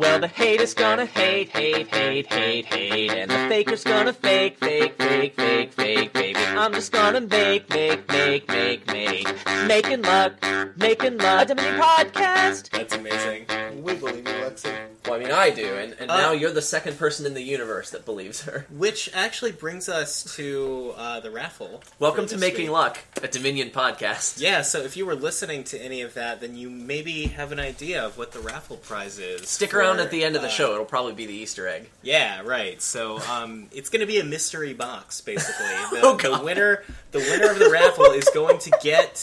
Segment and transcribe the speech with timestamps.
[0.00, 4.94] Well, the haters gonna hate, hate, hate, hate, hate, and the faker's gonna fake, fake,
[4.96, 6.40] fake, fake, fake, baby.
[6.40, 9.28] I'm just gonna make, make, make, make, make,
[9.66, 10.42] making luck,
[10.78, 11.42] making luck.
[11.42, 12.70] A Dominion podcast.
[12.70, 13.44] That's amazing.
[13.82, 14.74] We believe you, Lexi.
[15.06, 17.42] Well, I mean, I do, and, and Uh, now you're the second person in the
[17.42, 18.66] universe that believes her.
[18.70, 21.82] Which actually brings us to uh, the raffle.
[21.98, 22.72] Welcome to Making week.
[22.72, 24.40] Luck, a Dominion podcast.
[24.40, 27.58] Yeah, so if you were listening to any of that, then you maybe have an
[27.58, 29.48] idea of what the raffle prize is.
[29.48, 31.66] Stick for, around at the end of the uh, show; it'll probably be the Easter
[31.68, 31.88] egg.
[32.02, 32.80] Yeah, right.
[32.82, 35.66] So um, it's going to be a mystery box, basically.
[35.92, 36.82] The, Oh, the winner,
[37.12, 39.22] the winner of the raffle is going to get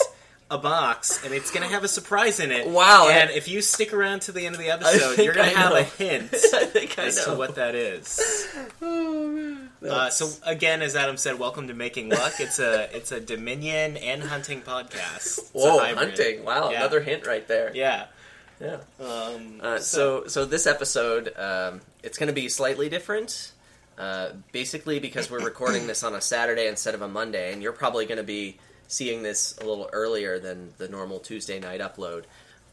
[0.49, 2.67] a box, and it's going to have a surprise in it.
[2.70, 3.09] Wow.
[3.12, 5.73] And if you stick around to the end of the episode, you're going to have
[5.73, 7.34] a hint I think I as know.
[7.34, 8.48] to what that is.
[9.88, 12.34] Uh, so again, as Adam said, welcome to Making Luck.
[12.40, 15.38] It's a it's a Dominion and hunting podcast.
[15.38, 16.43] It's Whoa, hunting!
[16.43, 16.79] Wow, Yeah.
[16.79, 17.71] another hint right there.
[17.76, 18.07] Yeah.
[18.59, 18.77] Yeah.
[18.99, 23.52] Um, Uh, so, so this episode, um, it's going to be slightly different.
[23.98, 27.71] Uh, basically, because we're recording this on a Saturday instead of a Monday, and you're
[27.71, 32.23] probably going to be seeing this a little earlier than the normal Tuesday night upload.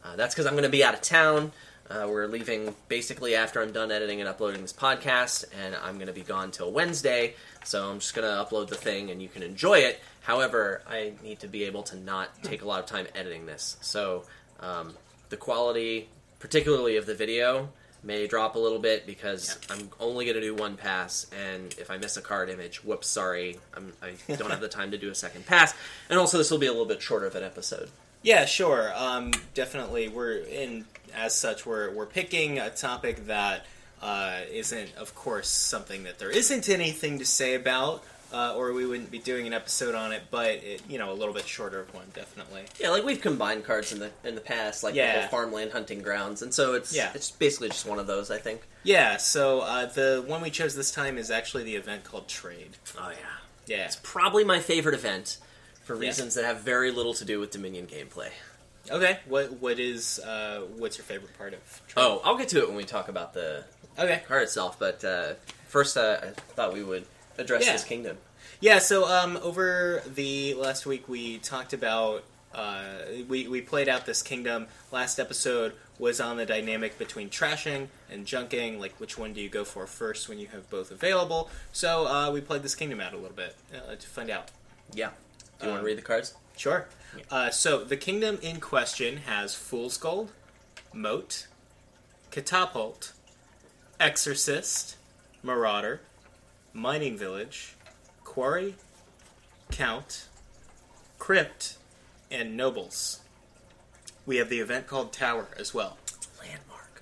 [0.03, 1.51] Uh, that's because I'm going to be out of town.
[1.89, 6.07] Uh, we're leaving basically after I'm done editing and uploading this podcast, and I'm going
[6.07, 7.35] to be gone till Wednesday.
[7.63, 9.99] So I'm just going to upload the thing, and you can enjoy it.
[10.21, 13.77] However, I need to be able to not take a lot of time editing this.
[13.81, 14.25] So
[14.59, 14.93] um,
[15.29, 16.09] the quality,
[16.39, 17.69] particularly of the video,
[18.03, 21.89] may drop a little bit because I'm only going to do one pass, and if
[21.89, 25.09] I miss a card image, whoops, sorry, I'm, I don't have the time to do
[25.09, 25.73] a second pass.
[26.09, 27.89] And also, this will be a little bit shorter of an episode.
[28.21, 28.91] Yeah, sure.
[28.95, 31.65] Um, definitely, we're in as such.
[31.65, 33.65] We're we're picking a topic that
[34.01, 38.85] uh, isn't, of course, something that there isn't anything to say about, uh, or we
[38.85, 40.23] wouldn't be doing an episode on it.
[40.31, 42.63] But it, you know, a little bit shorter of one, definitely.
[42.79, 46.01] Yeah, like we've combined cards in the in the past, like the whole farmland hunting
[46.01, 47.11] grounds, and so it's Yeah.
[47.13, 48.61] it's basically just one of those, I think.
[48.83, 49.17] Yeah.
[49.17, 52.77] So uh, the one we chose this time is actually the event called Trade.
[52.97, 53.15] Oh yeah,
[53.77, 53.85] Yeah.
[53.85, 55.37] it's probably my favorite event
[55.83, 56.01] for Yeah.
[56.07, 58.29] reasons that have very little to do with Dominion gameplay.
[58.89, 59.19] Okay.
[59.25, 61.59] What what is uh, what's your favorite part of?
[61.87, 62.03] Trade?
[62.03, 63.63] Oh, I'll get to it when we talk about the
[63.97, 64.21] Okay.
[64.27, 65.33] card itself, but uh,
[65.67, 67.05] first, uh, I thought we would
[67.37, 67.73] address Yeah.
[67.73, 68.17] this kingdom.
[68.61, 72.23] Yeah, so um, over the last week we talked about
[72.53, 72.83] uh,
[73.27, 74.67] we we played out this kingdom.
[74.91, 79.49] Last episode was on the dynamic between trashing and junking, like which one do you
[79.49, 81.49] go for first when you have both available.
[81.73, 84.51] So uh, we played this kingdom out a little bit uh, to find out.
[84.93, 85.09] Yeah.
[85.59, 86.33] Do you want Um, to read the cards?
[86.57, 86.87] Sure.
[87.29, 90.31] Uh, so the kingdom in question has Fool's Gold,
[90.93, 91.47] Moat,
[92.31, 93.11] Catapult,
[93.99, 94.95] Exorcist,
[95.43, 96.01] Marauder,
[96.75, 97.73] Mining Village,
[98.25, 98.75] Quarry,
[99.71, 100.27] Count,
[101.17, 101.77] Crypt,
[102.29, 103.21] and Nobles.
[104.25, 105.97] We have the event called Tower as well.
[106.37, 107.01] Landmark.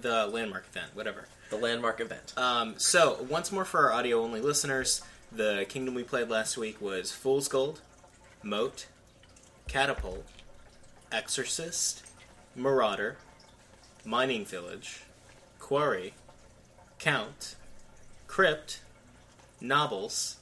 [0.00, 1.26] The landmark event, whatever.
[1.50, 2.32] The landmark event.
[2.36, 6.80] Um, so, once more for our audio only listeners, the kingdom we played last week
[6.80, 7.80] was Fool's Gold,
[8.44, 8.86] Moat,
[9.66, 10.24] Catapult,
[11.10, 12.06] Exorcist,
[12.54, 13.16] Marauder,
[14.04, 15.02] Mining Village,
[15.58, 16.14] Quarry,
[17.00, 17.56] Count,
[18.28, 18.82] Crypt,
[19.60, 20.36] Nobles,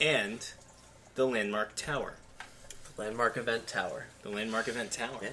[0.00, 0.46] and
[1.14, 2.14] the Landmark Tower.
[2.96, 4.06] The Landmark event tower.
[4.22, 5.18] The Landmark Event Tower.
[5.22, 5.28] Yeah.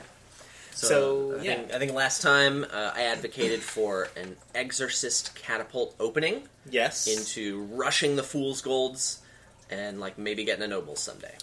[0.72, 1.56] So, I yeah.
[1.56, 7.08] think, I think last time uh, I advocated for an exorcist catapult opening Yes.
[7.08, 9.22] into rushing the fool's golds
[9.72, 11.34] and like maybe getting a noble someday.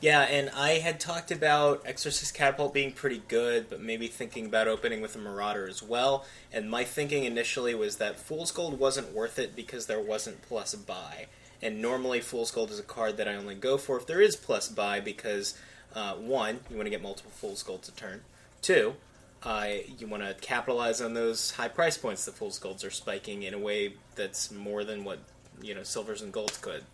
[0.00, 4.68] Yeah, and I had talked about Exorcist Catapult being pretty good, but maybe thinking about
[4.68, 6.26] opening with a Marauder as well.
[6.52, 10.74] And my thinking initially was that Fool's Gold wasn't worth it because there wasn't plus
[10.74, 11.26] buy.
[11.62, 14.36] And normally, Fool's Gold is a card that I only go for if there is
[14.36, 15.58] plus buy because,
[15.94, 18.20] uh, one, you want to get multiple Fool's Golds a turn.
[18.60, 18.96] Two,
[19.42, 19.68] uh,
[19.98, 23.54] you want to capitalize on those high price points that Fool's Golds are spiking in
[23.54, 25.20] a way that's more than what
[25.62, 26.84] you know silvers and golds could.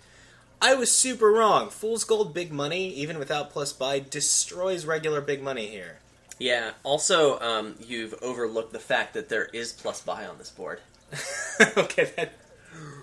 [0.62, 1.70] I was super wrong.
[1.70, 5.98] Fool's Gold big money, even without plus buy, destroys regular big money here.
[6.38, 6.70] Yeah.
[6.84, 10.80] Also, um, you've overlooked the fact that there is plus buy on this board.
[11.76, 12.32] okay, that,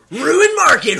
[0.09, 0.97] Ruin market.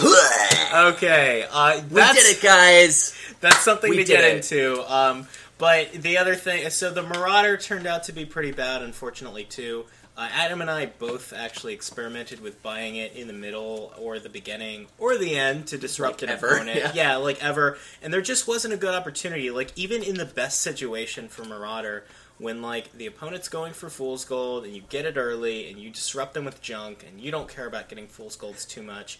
[0.73, 1.45] okay.
[1.50, 3.15] Uh, we did it, guys.
[3.39, 4.35] That's something We to get it.
[4.35, 4.83] into.
[4.94, 5.27] Um,
[5.57, 9.85] but the other thing, so the Marauder turned out to be pretty bad, unfortunately, too.
[10.19, 14.27] Uh, Adam and I both actually experimented with buying it in the middle or the
[14.27, 16.94] beginning or the end to disrupt Like an ever, opponent.
[16.94, 17.16] yeah.
[17.16, 17.77] like ever.
[18.01, 19.50] And there just wasn't a good opportunity.
[19.50, 22.04] Like even in the best situation for Marauder,
[22.38, 25.89] when like the opponent's going for Fool's Gold and you get it early and you
[25.89, 29.19] disrupt them with junk and you don't care about getting Fool's Golds too much,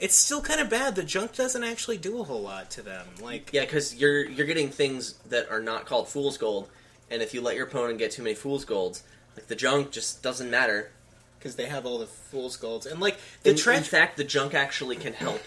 [0.00, 0.96] it's still kind of bad.
[0.96, 3.06] The junk doesn't actually do a whole lot to them.
[3.22, 6.68] Like Yeah, because you're you're getting things that are not called fool's gold,
[7.12, 9.04] and if you let your opponent get too many fool's golds,
[9.36, 10.90] like the junk just doesn't matter
[11.38, 14.54] because they have all the fool's golds and like the in, in fact, the junk
[14.54, 15.40] actually can help.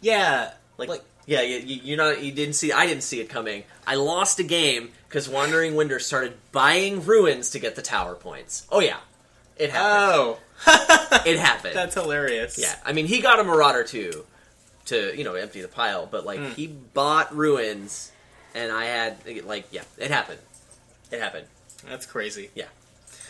[0.00, 2.22] yeah, Like, like yeah, you, you, you're not.
[2.22, 2.72] You didn't see.
[2.72, 3.62] I didn't see it coming.
[3.86, 8.66] I lost a game because Wandering Winder started buying ruins to get the tower points.
[8.72, 8.96] Oh yeah,
[9.56, 9.94] it happened.
[9.94, 10.38] oh,
[11.26, 11.76] it happened.
[11.76, 12.58] that's hilarious.
[12.58, 14.24] Yeah, I mean, he got a Marauder too,
[14.86, 16.50] to you know empty the pile, but like Hmm.
[16.52, 18.10] he bought ruins,
[18.54, 20.40] and I had like yeah, it happened.
[21.12, 21.46] It happened.
[21.86, 22.50] that's crazy.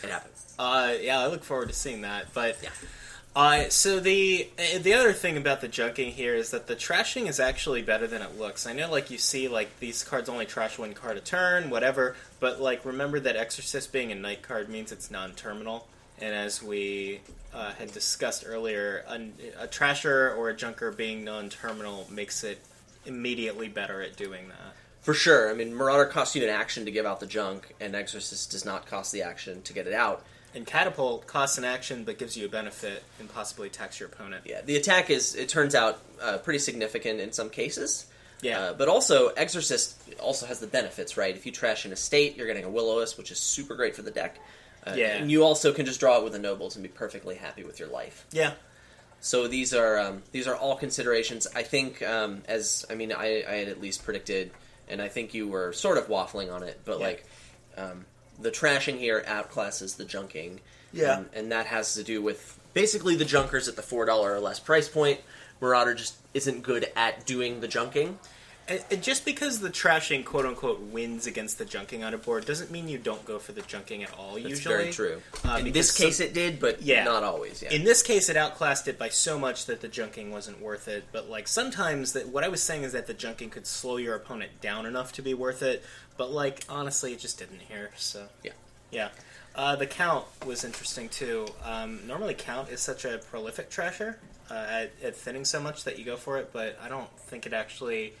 [0.03, 0.55] It happens.
[0.57, 2.33] Uh, yeah, I look forward to seeing that.
[2.33, 2.69] But Yeah.
[3.35, 7.27] uh, so the uh, the other thing about the junking here is that the trashing
[7.27, 8.67] is actually better than it looks.
[8.67, 12.15] I know, like you see, like these cards only trash one card a turn, whatever.
[12.39, 15.87] But like, remember that Exorcist being a night card means it's non-terminal.
[16.19, 17.21] And as we
[17.53, 19.15] uh, had discussed earlier, a,
[19.63, 22.59] a trasher or a junker being non-terminal makes it
[23.07, 24.75] immediately better at doing that.
[25.01, 25.49] For sure.
[25.49, 28.65] I mean, Marauder costs you an action to give out the junk, and Exorcist does
[28.65, 30.23] not cost the action to get it out.
[30.53, 34.43] And catapult costs an action but gives you a benefit and possibly attacks your opponent.
[34.45, 38.05] Yeah, the attack is, it turns out, uh, pretty significant in some cases.
[38.41, 38.59] Yeah.
[38.59, 41.35] Uh, but also, Exorcist also has the benefits, right?
[41.35, 44.11] If you trash an estate, you're getting a Will-O-Wisp, which is super great for the
[44.11, 44.39] deck.
[44.85, 45.15] Uh, Yeah.
[45.17, 47.79] And you also can just draw it with a Nobles and be perfectly happy with
[47.79, 48.25] your life.
[48.31, 48.53] yeah.
[49.23, 51.45] So these are um, these are all considerations.
[51.55, 54.49] I think, um, as I mean, I, I had at least predicted,
[54.87, 57.05] and I think you were sort of waffling on it, but Yeah.
[57.05, 57.25] like
[57.77, 58.05] um,
[58.39, 60.59] the trashing here outclasses the junking,
[60.93, 61.17] Yeah.
[61.19, 64.39] and, and that has to do with basically the junkers at the four dollar or
[64.39, 65.19] less price point.
[65.61, 68.15] Marauder just isn't good at doing the junking.
[68.67, 72.71] And, just because the trashing "quote unquote" wins against the junking on a board doesn't
[72.71, 74.35] mean you don't go for the junking at all.
[74.35, 75.21] That's usually, very true.
[75.43, 77.03] Uh, In this some- case, it did, but Yeah.
[77.03, 77.61] not always.
[77.61, 77.71] Yeah.
[77.71, 81.05] in this case, it outclassed it by so much that the junking wasn't worth it.
[81.11, 84.15] But like sometimes, that what I was saying is that the junking could slow your
[84.15, 85.83] opponent down enough to be worth it.
[86.15, 87.91] But like honestly, it just didn't here.
[87.97, 88.51] So Yeah.
[88.91, 89.09] yeah.
[89.53, 91.45] Uh, the count was interesting too.
[91.63, 94.15] Um, normally, count is such a prolific trasher
[94.49, 97.45] uh, at, at thinning so much that you go for it, but I don't think
[97.45, 98.13] it actually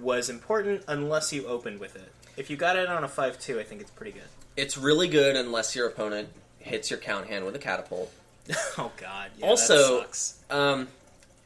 [0.00, 2.12] was important unless you opened with it.
[2.36, 4.28] If you got it on a five-two, I think it's pretty good.
[4.56, 6.28] it's really good unless your opponent
[6.58, 8.12] hits your count hand with a catapult.
[8.78, 9.30] oh God!
[9.38, 10.38] Yeah, Also- that sucks.
[10.50, 10.88] Um,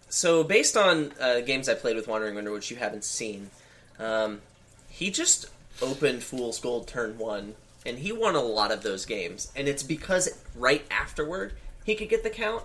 [0.09, 3.51] so based on uh, games I played with Wandering Winder, which you haven't seen,
[3.99, 4.41] um,
[4.89, 5.47] he just
[5.81, 7.55] opened Fool's Gold turn one,
[7.87, 9.53] and he won a lot of those games.
[9.55, 11.53] And it's because right afterward
[11.85, 12.65] he could get the count.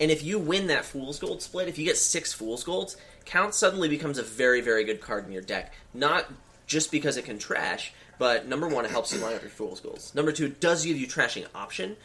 [0.00, 3.54] And if you win that Fool's Gold split, if you get six Fool's Golds, count
[3.54, 5.72] suddenly becomes a very, very good card in your deck.
[5.92, 6.30] Not
[6.66, 9.80] just because it can trash, but number one, it helps you line up your Fool's
[9.80, 10.14] Golds.
[10.14, 11.96] Number two, it does give you trashing option,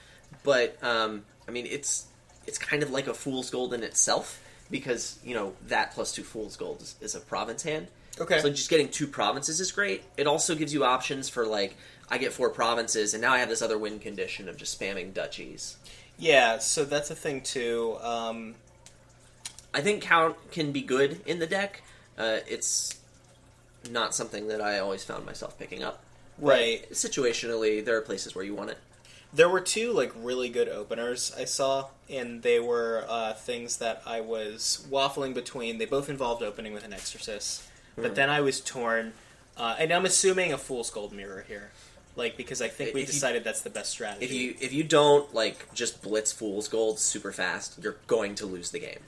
[0.43, 2.07] but um, I mean, it's
[2.47, 6.23] it's kind of like a Fool's Gold in itself because you know that plus two
[6.23, 7.87] Fool's Gold is, is a province hand.
[8.19, 8.39] Okay.
[8.39, 10.03] So just getting two provinces is great.
[10.17, 11.77] It also gives you options for like
[12.09, 15.13] I get four provinces, and now I have this other win condition of just spamming
[15.13, 15.77] duchies.
[16.17, 17.97] Yeah, so that's a thing too.
[18.01, 18.55] Um,
[19.73, 21.81] I think count can be good in the deck.
[22.17, 22.99] Uh, it's
[23.89, 26.03] not something that I always found myself picking up.
[26.37, 26.89] right.
[26.91, 28.77] Situationally, there are places where you want it.
[29.31, 34.01] There were two like really good openers I saw, and they were uh, things that
[34.05, 35.77] I was waffling between.
[35.77, 37.63] They both involved opening with an exorcist,
[37.95, 38.01] Hmm.
[38.01, 39.13] but then I was torn.
[39.55, 41.69] Uh, and I'm assuming a fool's gold mirror here,
[42.15, 44.25] like because I think we If you- decided that's the best strategy.
[44.25, 48.45] If you if you don't like just blitz Fool's Gold super fast, you're going to
[48.47, 48.99] lose the game.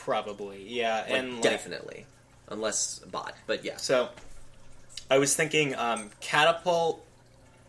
[0.00, 2.06] Probably, yeah, Like, and like, definitely,
[2.48, 3.34] unless bot.
[3.46, 4.08] But yeah, So,
[5.10, 7.04] I was thinking um, catapult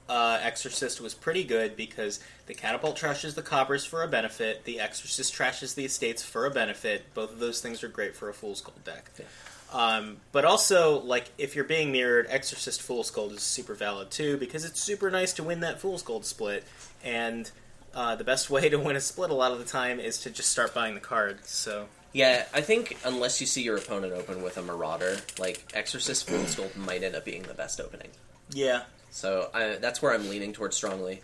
[0.07, 4.79] uh, exorcist was pretty good because the catapult trashes the coppers for a benefit, the
[4.79, 7.13] exorcist trashes the estates for a benefit.
[7.13, 9.09] Both of those things are great for a fool's gold deck.
[9.17, 9.25] Yeah.
[9.73, 14.37] Um, but also, like if you're being mirrored, exorcist fool's gold is super valid too
[14.37, 16.63] because it's super nice to win that fool's gold split
[17.03, 17.51] and.
[17.93, 20.29] Uh, the best way to win a split a lot of the time is to
[20.29, 21.49] just start buying the cards.
[21.49, 22.45] So yeah.
[22.53, 27.03] I think unless you see your opponent open with a Marauder, like Exorcist Gold might
[27.03, 28.09] end up being the best opening.
[28.53, 31.21] yeah, So I, that's where I'm leaning towards strongly.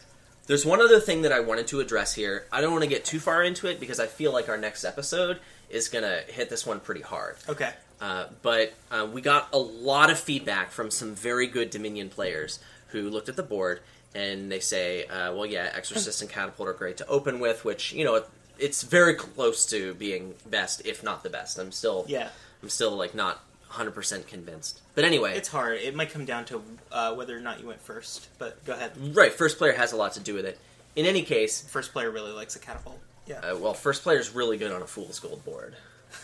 [0.47, 2.45] There's one other thing that I wanted to address here.
[2.53, 4.85] I don't want to get too far into it because I feel like our next
[4.85, 5.39] episode
[5.69, 7.35] is gonna hit this one pretty hard.
[7.49, 12.07] okay, Uh, but uh, we got a lot of feedback from some very good Dominion
[12.09, 13.81] players who looked at the board
[14.15, 17.91] and they say, uh, "Well, yeah, Exorcist and Catapult are great to open with, which
[17.91, 18.23] you know
[18.59, 22.29] it's very close to being best, if not the best." I'm still, yeah.
[22.63, 23.35] I'm still like not
[23.67, 24.81] 100 percent convinced.
[24.95, 25.79] But anyway, It's hard.
[25.79, 26.61] It might come down to
[26.91, 28.27] uh, whether or not you went first.
[28.39, 28.91] But go ahead.
[29.15, 29.31] right.
[29.33, 30.57] First player has a lot to do with it.
[30.95, 32.99] In any case, First player really likes a catapult.
[33.27, 33.39] Yeah.
[33.41, 35.75] uh, well, first player is really good on a Fool's Gold board.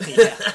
[0.07, 0.35] yeah.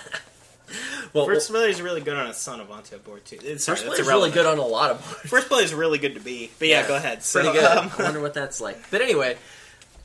[1.14, 3.38] Well, First player is really good on a Sauna Avanto board too.
[3.42, 5.30] It's, first player is really good on a lot of boards.
[5.30, 6.50] First player is really good to be.
[6.58, 7.22] But yeah, go ahead.
[7.22, 7.64] So, Pretty good.
[7.64, 8.90] um, I wonder what that's like.
[8.90, 9.38] But anyway,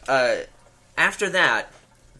[0.08, 0.36] uh,
[0.97, 1.71] after that,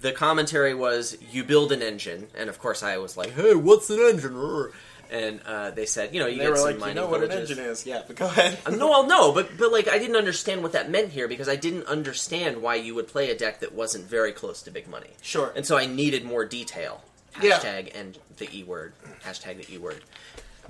[0.01, 3.89] the commentary was you build an engine, and of course I was like, "Hey, what's
[3.89, 4.72] an engine?"
[5.12, 7.08] And uh, they said, you know, you They get were some like, you mining know
[7.08, 7.51] what an villages.
[7.51, 7.86] engine is.
[7.86, 8.58] Yeah, but go ahead.
[8.65, 11.48] Uh, No, well, no, but but like I didn't understand what that meant here because
[11.48, 14.88] I didn't understand why you would play a deck that wasn't very close to big
[14.88, 15.53] money, Sure.
[15.56, 17.03] and so I needed more detail.
[17.42, 17.60] Yeah.
[17.94, 18.94] And the e word.
[19.24, 20.01] Hashtag the e word.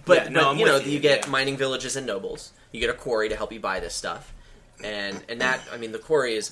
[0.06, 1.32] But, Yeah, no, but, you know you you, get yeah.
[1.32, 2.52] mining villages and nobles.
[2.74, 4.34] You get a quarry to help you buy this stuff,
[4.84, 6.52] and and that I mean the quarry is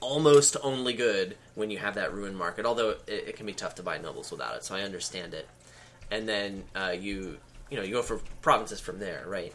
[0.00, 2.66] almost only good when you have that ruin market.
[2.66, 5.48] Although it, it can be tough to buy nobles without it, so I understand it.
[6.10, 7.38] And then uh, you
[7.70, 9.52] you know you go for provinces from there, right?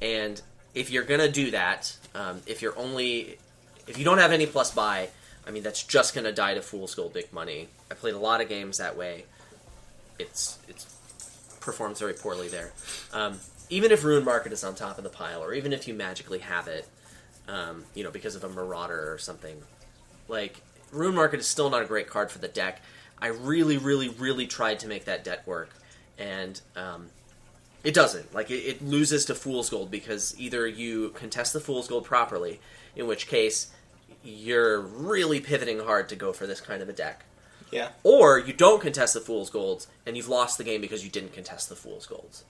[0.00, 0.40] And
[0.74, 3.38] if you're gonna do that, um, if you're only
[3.86, 5.08] if you don't have any plus buy,
[5.46, 7.68] I mean that's just gonna die to fool's gold big money.
[7.90, 9.24] I played a lot of games that way.
[10.18, 10.86] It's it's
[11.60, 12.72] performs very poorly there.
[13.12, 13.40] Um,
[13.70, 16.38] even if ruin market is on top of the pile, or even if you magically
[16.38, 16.88] have it,
[17.48, 19.60] um, you know because of a marauder or something,
[20.28, 20.60] like
[20.92, 22.80] Rune Market is still not a great card for the deck.
[23.20, 25.70] I really, really, really tried to make that deck work,
[26.18, 27.08] and um,
[27.82, 28.32] it doesn't.
[28.34, 32.60] Like it, it loses to Fool's Gold because either you contest the Fool's Gold properly,
[32.94, 33.70] in which case
[34.22, 37.24] you're really pivoting hard to go for this kind of a deck,
[37.70, 37.88] Yeah.
[38.02, 41.32] or you don't contest the Fool's Golds and you've lost the game because you didn't
[41.32, 42.44] contest the Fool's Golds.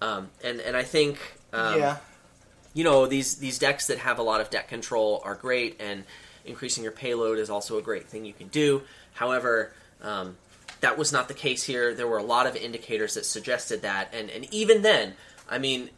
[0.00, 1.18] Um, and and I think
[1.52, 1.96] um, yeah.
[2.74, 6.04] you know these these decks that have a lot of deck control are great, and
[6.46, 8.82] increasing your payload is also a great thing you can do.
[9.14, 9.72] However,
[10.02, 10.36] um,
[10.80, 11.94] that was not the case here.
[11.94, 15.14] There were a lot of indicators that suggested that, and and even then,
[15.48, 15.90] I mean,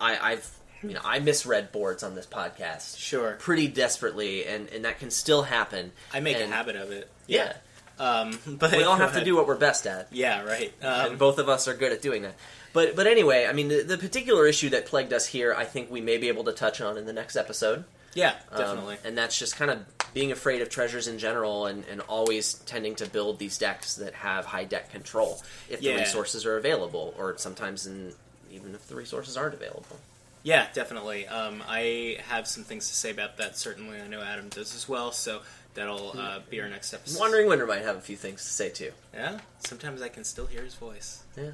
[0.00, 0.50] I, I've
[0.82, 3.36] you know I misread boards on this podcast Sure.
[3.38, 5.92] pretty desperately, and and that can still happen.
[6.12, 7.08] I make And- a habit of it.
[7.26, 7.54] Yeah,
[7.98, 10.08] Um, but we all have to do what we're best at.
[10.12, 10.42] Yeah.
[10.42, 10.72] Right.
[10.82, 12.34] and Um, both of us are good at doing that.
[12.72, 15.90] But but anyway, I mean, the, the particular issue that plagued us here, I think
[15.92, 17.84] we may be able to touch on in the next episode.
[18.14, 18.34] Yeah.
[18.50, 18.96] Um, Definitely.
[19.04, 22.94] and that's just kind of being afraid of treasures in general and, and always tending
[22.96, 27.36] to build these decks that have high deck control if the resources are available, or
[27.36, 28.12] sometimes in,
[28.52, 29.98] even if the resources aren't available.
[30.44, 31.26] Yeah, definitely.
[31.26, 33.56] Um, I have some things to say about that.
[33.56, 35.10] Certainly, I know Adam does as well.
[35.10, 35.40] So
[35.72, 37.18] that'll uh, be our next episode.
[37.18, 38.92] Wandering Winder might have a few things to say too.
[39.14, 39.40] Yeah.
[39.60, 41.22] Sometimes I can still hear his voice.
[41.36, 41.52] Yeah.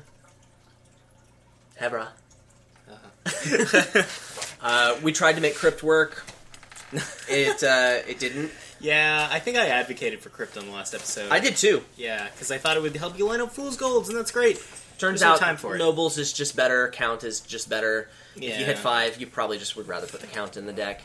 [1.81, 2.09] Hebra.
[2.91, 4.03] Uh-huh.
[4.63, 6.23] Uh, we tried to make Crypt work.
[6.93, 8.51] It uh, it didn't.
[8.81, 11.31] yeah, I think I advocated for crypto in the last episode.
[11.31, 11.83] I did too.
[11.97, 14.57] Yeah, because I thought it would help you line up fool's golds, and that's great.
[14.99, 15.79] Turns There's no out time for it.
[15.79, 16.91] nobles is just better.
[16.91, 18.09] Count is just better.
[18.37, 21.03] If you hit five, you probably just would rather put the count in the deck.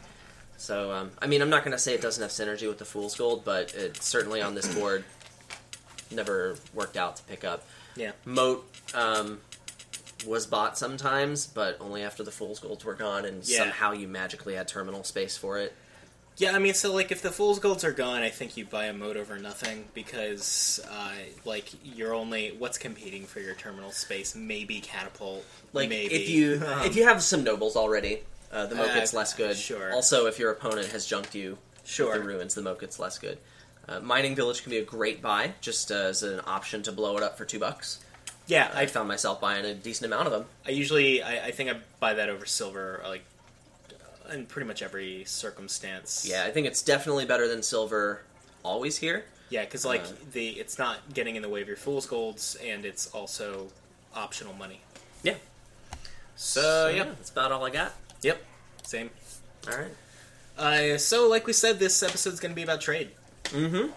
[0.58, 2.86] So, um, I mean, I'm not going to say it doesn't have synergy with the
[2.86, 5.04] Fool's Gold, but it certainly on this board
[6.12, 7.66] never worked out to pick up.
[7.96, 8.12] Yeah.
[8.26, 9.40] Moat um,
[10.26, 13.60] was bought sometimes, but only after the Fool's Golds were gone, and Yeah.
[13.60, 15.74] somehow you magically had terminal space for it.
[16.38, 18.88] Yeah, I mean, so like if the fool's golds are gone, I think you buy
[18.88, 21.12] a moat over nothing because, uh,
[21.46, 24.36] like, you're only what's competing for your terminal space.
[24.36, 25.46] Maybe catapult.
[25.72, 28.96] Like maybe if you Um, if you have some nobles already, uh, the moat Uh,
[28.96, 29.56] gets less good.
[29.56, 29.94] sure.
[29.94, 32.14] Also, if your opponent has junked you sure.
[32.14, 33.38] the ruins, the moat gets less good.
[33.88, 37.16] Uh, Mining Village can be a great buy, just uh, as an option to blow
[37.16, 38.00] it up for two bucks.
[38.48, 40.46] Yeah, I found myself buying a decent amount of them.
[40.66, 43.24] I usually I, I think I buy that over silver, like
[44.32, 46.26] in pretty much every circumstance.
[46.30, 48.22] Yeah, I think it's definitely better than silver.
[48.64, 49.26] Always here.
[49.50, 52.56] yeah, because like Uh, the it's not getting in the way of your fool's golds,
[52.64, 53.68] and it's also
[54.16, 54.82] optional money.
[55.24, 55.36] Yeah.
[56.36, 57.94] So, yeah, that's about all I got.
[58.22, 58.44] yep,
[58.84, 59.10] same.
[59.72, 59.92] All right.
[60.58, 63.12] Uh, so like we said, this episode's going to be about trade.
[63.46, 63.92] Mm-hmm.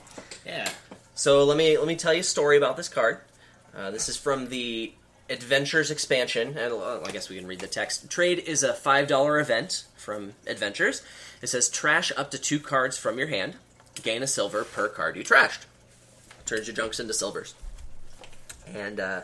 [0.47, 0.69] Yeah.
[1.15, 3.19] So let me let me tell you a story about this card.
[3.77, 4.93] Uh, this is from the
[5.31, 8.11] Adventures expansion, and uh, I guess we can read the text.
[8.11, 11.03] Trade is a five dollar event from Adventures.
[11.43, 13.57] It says trash up to two cards from your hand,
[14.03, 15.67] gain a silver per card you trashed.
[16.47, 17.55] Turns your junks into silvers.
[18.75, 19.21] And uh,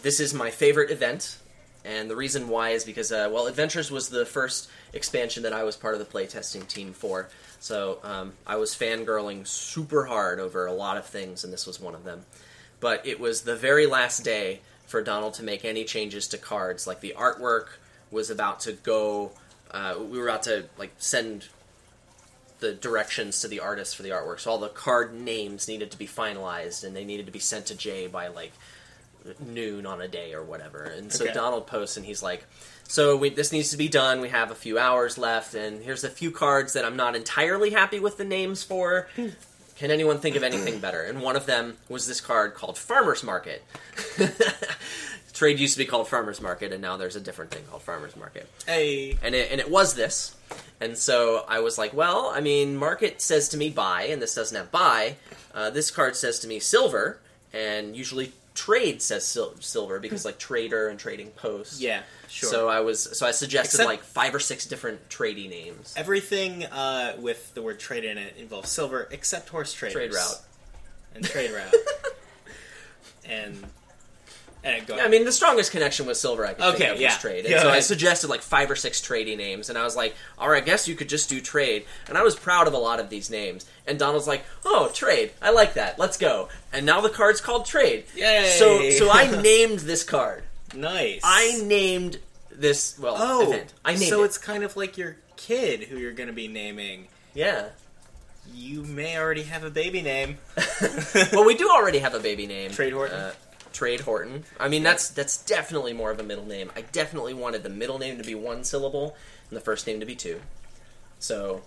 [0.00, 1.36] this is my favorite event,
[1.84, 5.62] and the reason why is because uh, well, Adventures was the first expansion that I
[5.62, 7.28] was part of the playtesting team for.
[7.60, 11.78] So um, I was fangirling super hard over a lot of things, and this was
[11.78, 12.24] one of them.
[12.80, 16.86] But it was the very last day for Donald to make any changes to cards.
[16.86, 17.66] Like the artwork
[18.10, 19.32] was about to go.
[19.70, 21.48] Uh, we were about to like send
[22.60, 24.40] the directions to the artist for the artwork.
[24.40, 27.66] So all the card names needed to be finalized, and they needed to be sent
[27.66, 28.52] to Jay by like
[29.40, 30.82] noon on a day or whatever.
[30.84, 31.34] And so Okay.
[31.34, 32.44] Donald posts, and he's like,
[32.88, 34.20] "So we, this needs to be done.
[34.20, 37.70] We have a few hours left, and here's a few cards that I'm not entirely
[37.70, 39.08] happy with the names for."
[39.78, 41.02] Can anyone think of anything better?
[41.02, 43.62] And one of them was this card called Farmer's Market.
[45.32, 48.16] Trade used to be called Farmers Market, and now there's a different thing called Farmers
[48.16, 48.48] Market.
[48.66, 49.16] Hey.
[49.22, 50.34] and it, and it was this.
[50.80, 54.34] And so I was like, well, I mean, market says to me buy, and this
[54.34, 55.14] doesn't have buy.
[55.54, 57.20] Uh, this card says to me silver,
[57.52, 61.80] and usually trade says sil- silver because like trader and trading post.
[61.80, 62.48] Yeah, sure.
[62.50, 65.94] So I was so I suggested Except- like five or six different trading names.
[65.96, 69.94] Everything uh, with the word trade in it involves silver, except horse traders.
[69.94, 70.40] Trade route.
[71.14, 71.74] And trade route.
[73.24, 73.64] and
[74.64, 76.44] and go Yeah, I mean, the strongest connection with silver.
[76.44, 77.08] I could Okay, think of yeah.
[77.10, 79.78] was trade, and Yeah, so I I- suggested like five or six trading names, and
[79.78, 82.34] I was like, "All right, I guess you could just do trade." And I was
[82.34, 83.66] proud of a lot of these names.
[83.86, 85.30] And Donald's like, "Oh, trade!
[85.40, 85.98] I like that.
[85.98, 88.04] Let's go." And now the card's called trade.
[88.16, 88.52] Yay!
[88.58, 90.42] So, so I named this card.
[90.74, 91.20] Nice.
[91.24, 92.18] I named
[92.50, 93.72] this well oh, event.
[93.84, 94.26] I named so it.
[94.26, 97.08] it's kind of like your kid who you're going to be naming.
[97.34, 97.68] yeah.
[98.54, 100.38] You may already have a baby name.
[101.32, 102.70] Well, we do already have a baby name.
[102.70, 103.14] Trade Horton?
[103.18, 103.32] Uh,
[103.74, 104.44] Trade Horton.
[104.58, 106.70] I mean, that's that's definitely more of a middle name.
[106.74, 109.16] I definitely wanted the middle name to be one syllable
[109.50, 110.40] and the first name to be two.
[111.18, 111.60] So,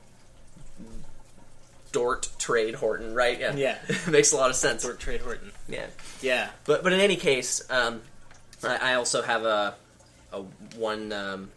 [1.92, 3.40] Dort Trade Horton, right?
[3.40, 3.78] Yeah, Yeah.
[4.10, 4.84] makes a lot of sense.
[4.86, 5.52] Or Trade Horton.
[5.68, 5.86] Yeah,
[6.22, 6.50] Yeah.
[6.66, 8.02] but but in any case, um,
[8.64, 9.76] I, also have a
[10.32, 10.42] a
[10.76, 11.50] one um,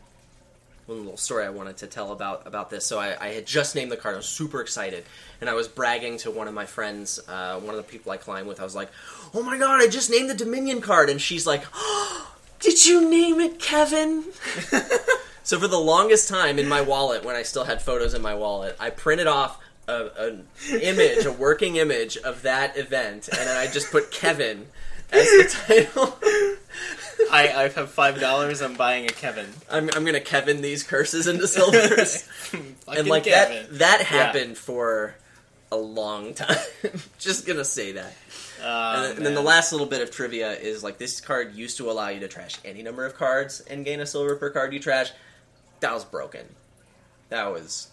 [0.87, 2.85] one little story I wanted to tell about about this.
[2.85, 4.15] So I, I had just named the card.
[4.15, 5.05] I was super excited,
[5.41, 8.17] and I was bragging to one of my friends, uh, one of the people I
[8.17, 8.61] climb with.
[8.61, 8.91] I was like,
[9.33, 13.09] "Oh my god, I just named the Dominion card!" And she's like, oh, "Did you
[13.09, 14.25] name it Kevin?"
[15.43, 18.35] so for the longest time in my wallet, when I still had photos in my
[18.35, 19.61] wallet, I printed off.
[19.87, 20.47] A, an
[20.81, 24.69] image, a working image of that event, and then I just put Kevin
[25.14, 26.18] as the title.
[27.30, 28.61] I, I have five dollars.
[28.61, 29.47] I'm buying a Kevin.
[29.71, 32.28] I'm, I'm gonna Kevin these curses into silvers.
[32.88, 33.66] and like Kevin.
[33.71, 35.14] that that happened for
[35.73, 36.56] a long time.
[37.18, 38.12] Just gonna say that.
[38.62, 41.54] Oh, and, then, and then the last little bit of trivia is like this card
[41.54, 44.50] used to allow you to trash any number of cards and gain a silver per
[44.50, 45.11] card you trash.
[45.80, 46.47] That was broken.
[47.28, 47.88] That was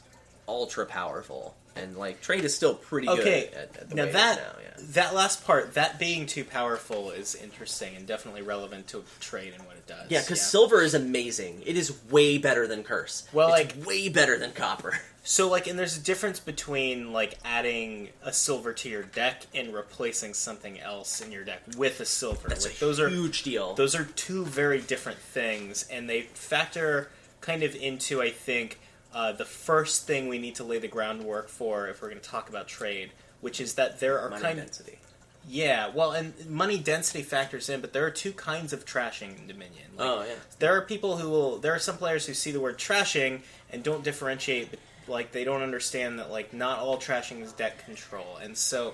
[0.48, 1.56] ultra powerful.
[1.76, 4.16] And like trade is still pretty Okay, good at, at the now way it is
[4.16, 4.84] that now, yeah.
[4.92, 9.66] that last part, that being too powerful, is interesting and definitely relevant to trade and
[9.66, 10.10] what it does.
[10.10, 11.64] Yeah, because silver is amazing.
[11.66, 13.26] It is way better than curse.
[13.32, 15.00] Well, It's like- way better than copper.
[15.24, 19.72] So, like, and there's a difference between like adding a silver to your deck and
[19.72, 22.50] replacing something else in your deck with a silver.
[22.50, 23.76] That's like, a those are huge deal.
[23.76, 28.80] those are two very different things, and they factor kind of into, I think,
[29.14, 32.30] uh, the first thing we need to lay the groundwork for if we're going to
[32.30, 35.00] talk about trade, which is that there are money kind of density.
[35.48, 39.48] yeah, well, and money density factors in, but there are two kinds of trashing in
[39.48, 39.86] Dominion.
[39.98, 40.36] Like, Oh yeah.
[40.60, 41.58] there are people who will.
[41.58, 44.70] There are some players who see the word trashing and don't differentiate.
[44.72, 48.94] But, like they don't understand that like not all trashing is deck control, and so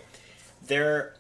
[0.66, 1.14] there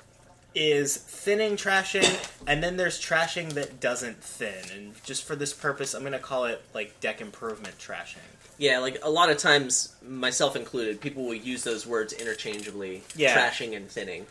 [0.56, 2.08] is thinning trashing,
[2.48, 4.64] and then there's trashing that doesn't thin.
[4.74, 8.18] And just for this purpose, I'm going to call it like deck improvement trashing.
[8.58, 13.38] Yeah, like a lot of times, myself included, people will use those words interchangeably, Yeah.
[13.38, 14.26] trashing and thinning.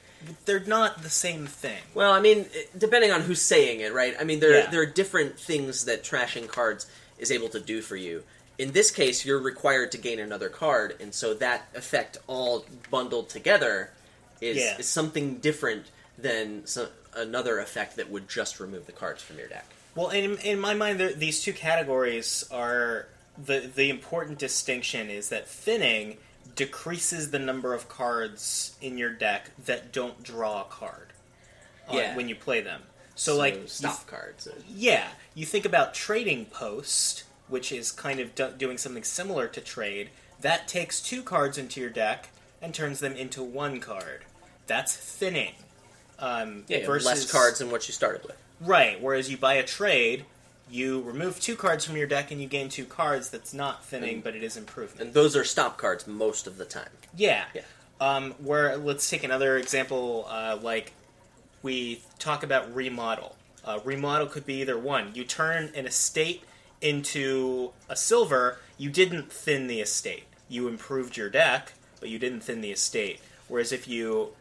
[0.46, 1.78] They're not the same thing.
[1.94, 4.16] Well, I mean, depending on who's saying it, right?
[4.18, 4.70] I mean, there Yeah.
[4.70, 6.86] there are different things that trashing cards
[7.18, 8.24] is able to do for you.
[8.58, 13.28] In this case, you're required to gain another card, and so that effect all bundled
[13.28, 13.90] together
[14.40, 14.78] is, Yeah.
[14.78, 15.86] is something different
[16.18, 19.66] than some, another effect that would just remove the cards from your deck.
[19.94, 23.06] Well, in, in my mind, these two categories are
[23.42, 26.16] the the important distinction is that thinning
[26.54, 31.12] decreases the number of cards in your deck that don't draw a card
[31.92, 32.16] Yeah.
[32.16, 32.82] when you play them.
[33.14, 34.46] So, like, you stop cards.
[34.68, 39.60] yeah, you think about trading post, which is kind of do- doing something similar to
[39.60, 40.10] trade.
[40.40, 42.28] That takes two cards into your deck
[42.60, 44.24] and turns them into one card.
[44.66, 45.54] That's thinning.
[46.18, 48.36] Um, Yeah, versus less cards than what you started with.
[48.60, 49.00] Right.
[49.00, 50.24] Whereas you buy a trade,
[50.70, 53.30] you remove two cards from your deck and you gain two cards.
[53.30, 55.00] That's not thinning, And- but it is improvement.
[55.00, 56.90] And those are stop cards most of the time.
[57.16, 57.44] yeah.
[57.54, 57.62] Yeah.
[58.00, 60.26] Um, where let's take another example.
[60.28, 60.92] Uh, like
[61.62, 63.36] we talk about remodel.
[63.64, 65.12] Uh, remodel could be either one.
[65.14, 66.44] You turn an estate
[66.80, 68.58] into a silver.
[68.78, 70.24] You didn't thin the estate.
[70.48, 73.20] You improved your deck, but you didn't thin the estate.
[73.48, 74.34] Whereas if you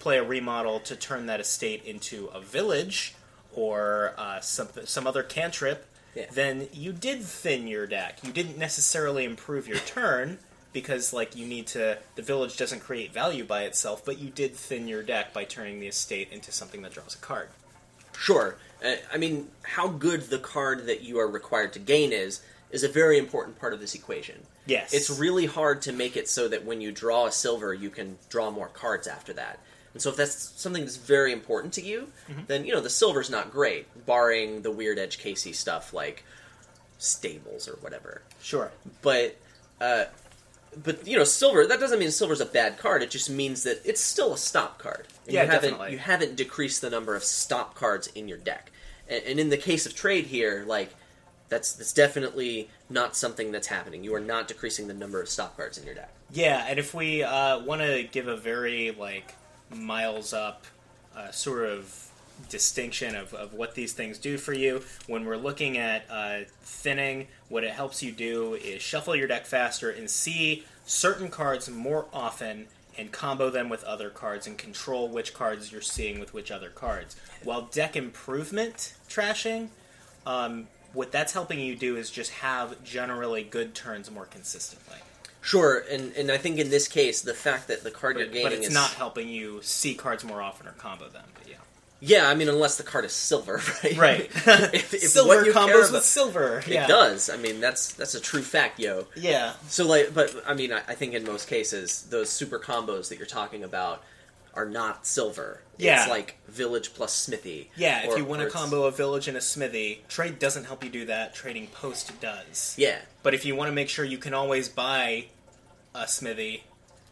[0.00, 3.14] play a remodel to turn that estate into a village
[3.54, 6.26] or uh, some some other cantrip, Yeah.
[6.32, 8.18] then you did thin your deck.
[8.22, 10.38] You didn't necessarily improve your turn
[10.72, 14.54] because like you need to the village doesn't create value by itself, but you did
[14.54, 17.48] thin your deck by turning the estate into something that draws a card.
[18.16, 18.56] Sure.
[18.84, 22.40] Uh, I mean, how good the card that you are required to gain is
[22.70, 24.46] is a very important part of this equation.
[24.66, 24.92] Yes.
[24.92, 28.18] It's really hard to make it so that when you draw a silver, you can
[28.28, 29.60] draw more cards after that.
[29.94, 32.08] And so if that's something that's very important to you,
[32.48, 36.24] then you know the silver's not great, barring the weird edge casey stuff like
[36.98, 38.22] stables or whatever.
[38.42, 38.72] Sure.
[39.02, 39.36] But
[39.80, 40.04] uh,
[40.82, 43.02] but you know silver that doesn't mean silver's a bad card.
[43.02, 45.06] It just means that it's still a stop card.
[45.26, 45.92] And Yeah, you haven't, definitely.
[45.92, 48.72] You haven't decreased the number of stop cards in your deck.
[49.08, 50.92] And, and in the case of trade here, like
[51.48, 54.02] that's that's definitely not something that's happening.
[54.02, 56.12] You are not decreasing the number of stop cards in your deck.
[56.32, 59.34] Yeah, and if we uh, want to give a very like
[59.72, 60.64] miles up
[61.16, 62.10] uh, sort of
[62.48, 67.28] distinction of, of what these things do for you, when we're looking at uh, thinning,
[67.48, 72.06] what it helps you do is shuffle your deck faster and see certain cards more
[72.12, 76.50] often and combo them with other cards and control which cards you're seeing with which
[76.50, 77.16] other cards.
[77.42, 79.68] While deck improvement trashing,
[80.26, 84.98] um, what that's helping you do is just have generally good turns more consistently.
[85.44, 88.32] Sure, and, and I think in this case, the fact that the card you're But,
[88.32, 91.26] gaining but it's is not helping you see cards more often or combo them.
[91.34, 91.56] But yeah,
[92.00, 92.28] yeah.
[92.30, 93.96] I mean, unless the card is silver, right?
[93.98, 94.20] right.
[94.74, 96.62] if, if silver combos with silver.
[96.66, 97.28] it does.
[97.28, 99.06] I mean, that's that's a true fact, yo.
[99.16, 103.10] Yeah, So like, but I mean, I, I think in most cases, those super combos
[103.10, 104.02] that you're talking about
[104.54, 105.60] are not silver.
[105.76, 106.02] Yeah.
[106.02, 107.70] it's like village plus smithy.
[107.76, 108.08] yeah.
[108.08, 110.90] If you want or to combo a village and a smithy, trade doesn't help you
[110.90, 111.34] do that.
[111.34, 112.76] Trading post does.
[112.78, 115.26] yeah, But if you want to make sure you can always buy
[115.94, 116.64] a smithy,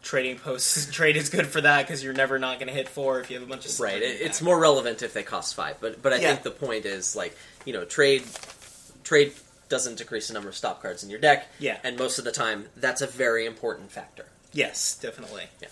[0.03, 3.21] trading post trade is good for that because you're never not going to hit four
[3.21, 4.03] if you have a bunch of right.
[4.03, 6.29] It, it's more relevant if they cost five, but but I Yeah.
[6.33, 8.25] think the point is like you know trade
[9.05, 9.33] trade
[9.68, 11.49] doesn't decrease the number of stop cards in your deck.
[11.59, 11.79] Yeah.
[11.83, 14.27] and most of the time, that's a very important factor.
[14.53, 15.45] yes, definitely.
[15.62, 15.68] Yeah.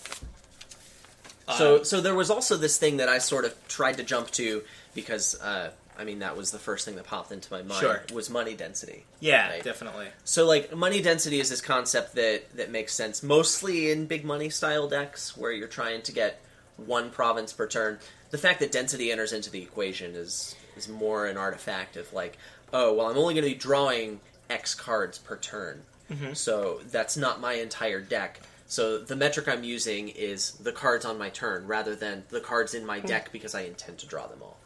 [1.49, 4.31] Um, So, so there was also this thing that I sort of tried to jump
[4.33, 4.62] to
[4.94, 5.70] because, uh,
[6.01, 8.03] I mean, that was the first thing that popped into my mind Sure.
[8.11, 9.05] was money density.
[9.21, 9.63] yeah, Right.
[9.63, 10.09] definitely.
[10.25, 14.49] So, like, money density is this concept that that makes sense mostly in big money
[14.49, 16.41] style decks where you're trying to get
[16.79, 17.99] one province per turn.
[18.31, 22.39] The fact that density enters into the equation is is more an artifact of like,
[22.73, 26.33] oh, well, I'm only going to be drawing X cards per turn, mm-hmm.
[26.33, 28.41] so that's not my entire deck.
[28.67, 32.73] So the metric I'm using is the cards on my turn rather than the cards
[32.73, 33.07] in my hmm.
[33.09, 34.60] deck because I intend to draw them all.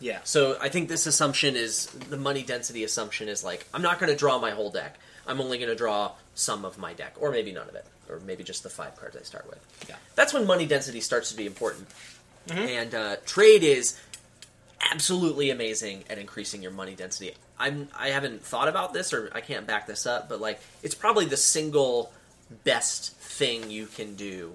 [0.00, 0.20] Yeah.
[0.24, 4.10] So I think this assumption is the money density assumption is like I'm not going
[4.10, 4.98] to draw my whole deck.
[5.26, 8.20] I'm only going to draw some of my deck, or maybe none of it, or
[8.20, 9.60] maybe just the five cards I start with.
[9.88, 9.96] Yeah.
[10.14, 11.86] That's when money density starts to be important.
[12.48, 14.00] And uh, trade is
[14.90, 17.34] absolutely amazing at increasing your money density.
[17.58, 20.94] I'm I haven't thought about this, or I can't back this up, but like it's
[20.94, 22.12] probably the single
[22.64, 24.54] best thing you can do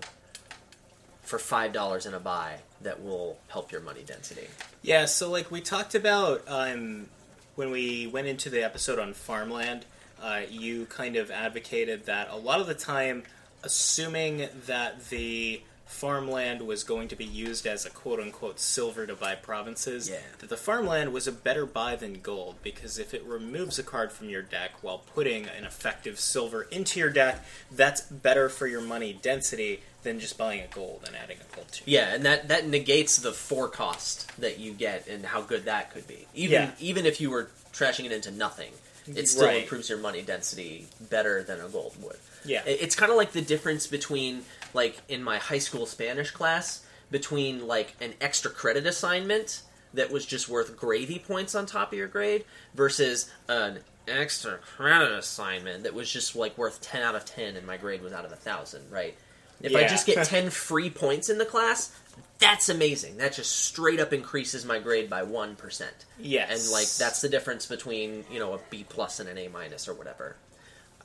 [1.21, 4.48] for five dollars in a buy that will help your money density.
[4.82, 7.08] Yeah, so like we talked about um,
[7.56, 9.86] when we went into the episode on farmland,
[10.21, 13.24] uh, you kind of advocated that a lot of the time,
[13.63, 19.15] assuming that the farmland was going to be used as a quote unquote silver to
[19.15, 20.17] buy provinces, Yeah.
[20.39, 24.12] that the farmland was a better buy than gold because if it removes a card
[24.12, 28.82] from your deck while putting an effective silver into your deck, that's better for your
[28.82, 31.88] money density than just buying a gold and adding a gold to it.
[31.88, 35.91] Yeah, and that that negates the four cost that you get and how good that
[35.91, 36.28] could be.
[36.34, 36.71] Even Yeah.
[36.80, 38.71] even if you were trashing it into nothing,
[39.08, 39.63] it still Right.
[39.63, 42.17] improves your money density better than a gold would.
[42.43, 42.63] Yeah.
[42.65, 47.65] It's kind of like the difference between like in my high school Spanish class between
[47.65, 49.61] like an extra credit assignment
[49.93, 55.11] that was just worth gravy points on top of your grade versus an extra credit
[55.11, 58.25] assignment that was just like worth 10 out of 10 and my grade was out
[58.25, 59.15] of a thousand right?
[59.61, 61.97] If i just get 10 free points in the class
[62.38, 63.17] that's amazing.
[63.17, 65.83] That just straight up increases my grade by 1%
[66.19, 69.47] yeah and like that's the difference between you know a b plus and an a
[69.47, 70.35] minus or whatever.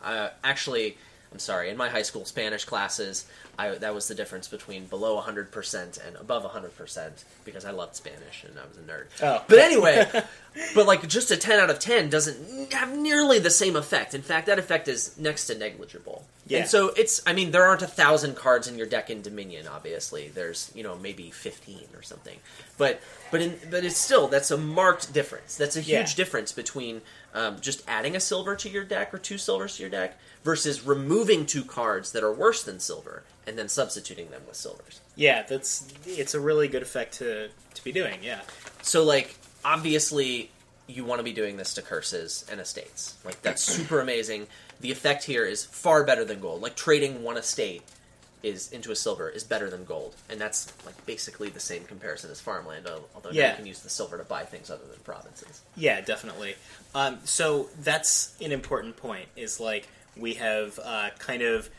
[0.02, 0.96] Uh, actually
[1.32, 3.26] i'm sorry in my high school spanish classes
[3.60, 7.10] I, that was the difference between below 100% and above 100%
[7.44, 9.44] because i loved spanish and i was a nerd Oh.
[9.48, 10.08] but anyway
[10.74, 14.22] but like just a 10 out of 10 doesn't have nearly the same effect in
[14.22, 16.60] fact that effect is next to negligible Yeah.
[16.60, 19.66] and so it's i mean there aren't a thousand cards in your deck in dominion
[19.68, 22.38] obviously there's you know maybe 15 or something
[22.78, 26.14] but but in but it's still that's a marked difference that's a huge Yeah.
[26.16, 29.90] difference between um, just adding a silver to your deck or two silvers to your
[29.90, 34.56] deck versus removing two cards that are worse than silver and then substituting them with
[34.56, 38.18] silvers Yeah, that's it's a really good effect to to be doing.
[38.22, 38.40] Yeah,
[38.82, 40.50] so like obviously
[40.86, 44.46] you want to be doing this to curses and estates like that's super amazing
[44.80, 47.82] the effect here is far better than gold like trading one estate
[48.42, 52.30] is into a silver is better than gold and that's like basically the same comparison
[52.30, 53.50] as farmland although Yeah.
[53.50, 56.56] you can use the silver to buy things other than provinces yeah, definitely.
[56.94, 59.26] Um, so that's an important point.
[59.36, 61.70] Is like we have uh, kind of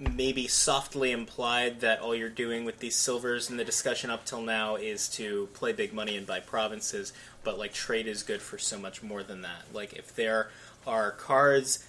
[0.00, 4.40] maybe softly implied that all you're doing with these silvers in the discussion up till
[4.40, 7.12] now is to play big money and buy provinces,
[7.44, 9.62] but like trade is good for so much more than that.
[9.74, 10.48] Like if there
[10.86, 11.86] are cards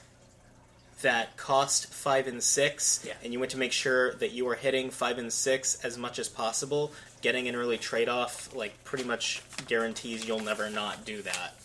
[1.02, 3.13] that cost five and six, Yeah.
[3.24, 6.19] and you want to make sure that you are hitting five and six as much
[6.19, 11.21] as possible, getting an early trade off like pretty much guarantees you'll never not do
[11.21, 11.56] that.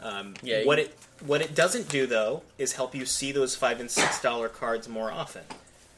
[0.00, 3.56] Um, Yeah, what you- it what it doesn't do though is help you see those
[3.56, 5.42] five and six dollar cards more often.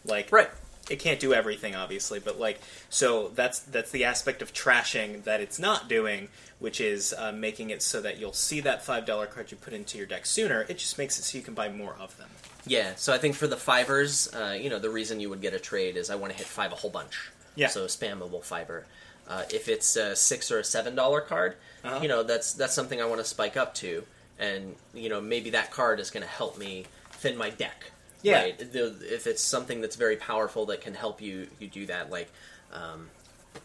[0.05, 0.49] Like Right.
[0.89, 2.59] it can't do everything obviously but like
[2.89, 7.71] so that's that's the aspect of trashing that it's not doing which is uh, making
[7.71, 10.63] it so that you'll see that five dollar card you put into your deck sooner
[10.69, 12.29] it just makes it so you can buy more of them
[12.67, 15.55] Yeah, so I think for the fivers, uh, you know, the reason you would get
[15.55, 17.31] a trade is I want to hit five a whole bunch.
[17.57, 17.69] Yeah.
[17.69, 18.85] So spammable fiver.
[19.27, 22.01] Uh, if it's a six or a seven dollar card, Uh-huh.
[22.03, 24.05] you know, that's that's something I want to spike up to,
[24.39, 26.85] and you know, maybe that card is going to help me
[27.23, 27.93] thin my deck.
[28.23, 28.43] Yeah.
[28.43, 28.57] Right?
[28.61, 32.11] If it's something that's very powerful that can help you, you do that.
[32.11, 32.31] Like,
[32.73, 33.09] um,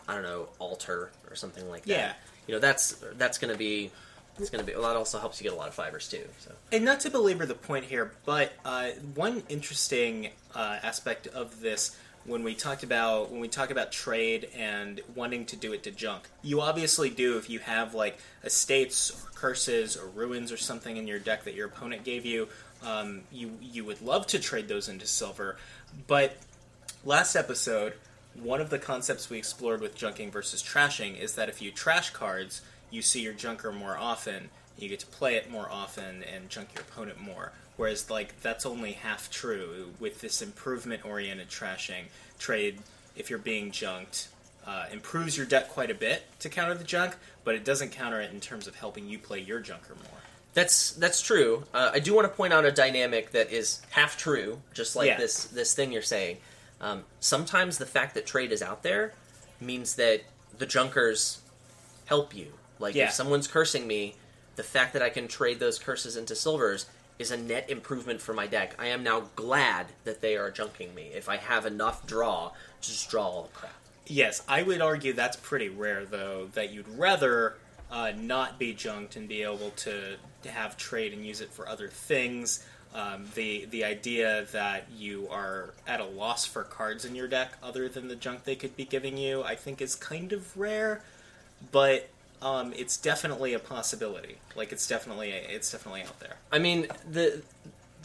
[0.08, 1.90] I don't know, Altar or something like that.
[1.90, 2.14] Yeah.
[2.48, 3.92] You know, that's that's going to be.
[4.38, 4.78] It's going to be.
[4.78, 6.24] Well, that also helps you get a lot of fivers too.
[6.40, 6.52] So.
[6.72, 11.98] And not to belabor the point here, but uh, one interesting uh, aspect of this
[12.26, 15.92] when we talked about when we talk about trade and wanting to do it to
[15.92, 20.98] junk, you obviously do if you have like estates or curses or ruins or something
[20.98, 22.48] in your deck that your opponent gave you.
[22.84, 25.58] Um, you you would love to trade those into silver,
[26.08, 26.38] but
[27.04, 27.94] last episode,
[28.36, 32.12] one of the concepts we explored with junking versus trashing is that if you trash
[32.12, 32.62] cards,
[32.92, 36.70] you see your junker more often, you get to play it more often and junk
[36.76, 37.52] your opponent more.
[37.78, 39.92] Whereas, like, that's only half true.
[40.00, 42.06] With this improvement oriented trashing,
[42.40, 42.80] trade,
[43.16, 44.30] if you're being junked,
[44.66, 48.22] uh, improves your deck quite a bit to counter the junk, but it doesn't counter
[48.22, 50.22] it in terms of helping you play your junker more.
[50.56, 51.64] That's that's true.
[51.74, 55.08] Uh, I do want to point out a dynamic that is half true, just like
[55.08, 55.18] Yeah.
[55.18, 56.38] this this thing you're saying.
[56.82, 59.14] Um, sometimes the fact that trade is out there
[59.62, 60.22] means that
[60.58, 61.40] the junkers
[62.06, 62.54] help you.
[62.80, 63.06] Like Yeah.
[63.10, 64.16] if someone's cursing me,
[64.56, 66.86] the fact that I can trade those curses into silvers
[67.20, 68.76] is a net improvement for my deck.
[68.80, 71.12] I am now glad that they are junking me.
[71.14, 73.74] If I have enough draw to just draw all the crap.
[74.08, 77.56] Yes, I would argue that's pretty rare, though, that you'd rather
[77.92, 81.68] uh, not be junked and be able to, to have trade and use it for
[81.68, 82.66] other things.
[82.94, 87.52] Um, the the idea that you are at a loss for cards in your deck
[87.62, 91.02] other than the junk they could be giving you, I think, is kind of rare,
[91.74, 92.08] but
[92.42, 94.38] um, it's definitely a possibility.
[94.56, 96.38] Like it's definitely it's definitely out there.
[96.54, 97.42] I mean, the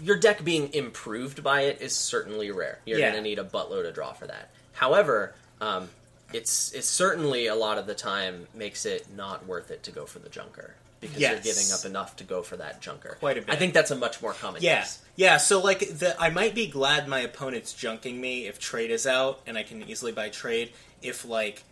[0.03, 2.79] your deck being improved by it is certainly rare.
[2.85, 3.11] You're Yeah.
[3.13, 4.51] going to need a buttload of draw for that.
[4.73, 5.89] However, um,
[6.33, 10.07] it's it's certainly a lot of the time makes it not worth it to go
[10.07, 11.33] for the junker because Yes.
[11.45, 13.17] you're giving up enough to go for that junker.
[13.21, 13.51] Quite a bit.
[13.51, 14.99] I think that's a much more common Yeah, case.
[15.17, 15.39] yeah.
[15.39, 19.41] So like, the, I might be glad my opponent's junking me if trade is out
[19.47, 20.73] and I can easily buy trade.
[21.03, 21.65] If like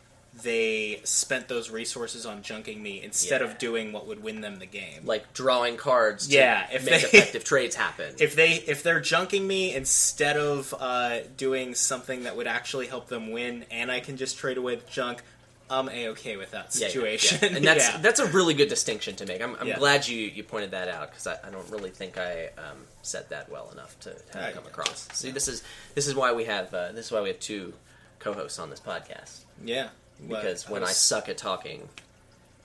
[0.43, 3.49] they spent those resources on junking me instead Yeah.
[3.49, 5.05] of doing what would win them the game.
[5.05, 8.15] Like drawing cards to Yeah, if make they- effective trades happen.
[8.19, 13.09] if they if they're junking me instead of uh, doing something that would actually help
[13.09, 15.23] them win, and I can just trade away the junk,
[15.71, 17.39] I'm a okay with that Yeah, yeah, situation.
[17.43, 17.57] yeah.
[17.57, 19.43] And that's that's a really good distinction to make.
[19.43, 22.47] I'm, I'm glad you, you pointed that out because I, I don't really think I
[22.57, 25.09] um, said that well enough to have come across.
[25.15, 25.63] See, this is
[25.97, 27.73] this is why we have uh, this is why we have two
[28.21, 29.89] co-hosts on this podcast yeah.
[30.27, 31.89] Because when I was- suck at talking,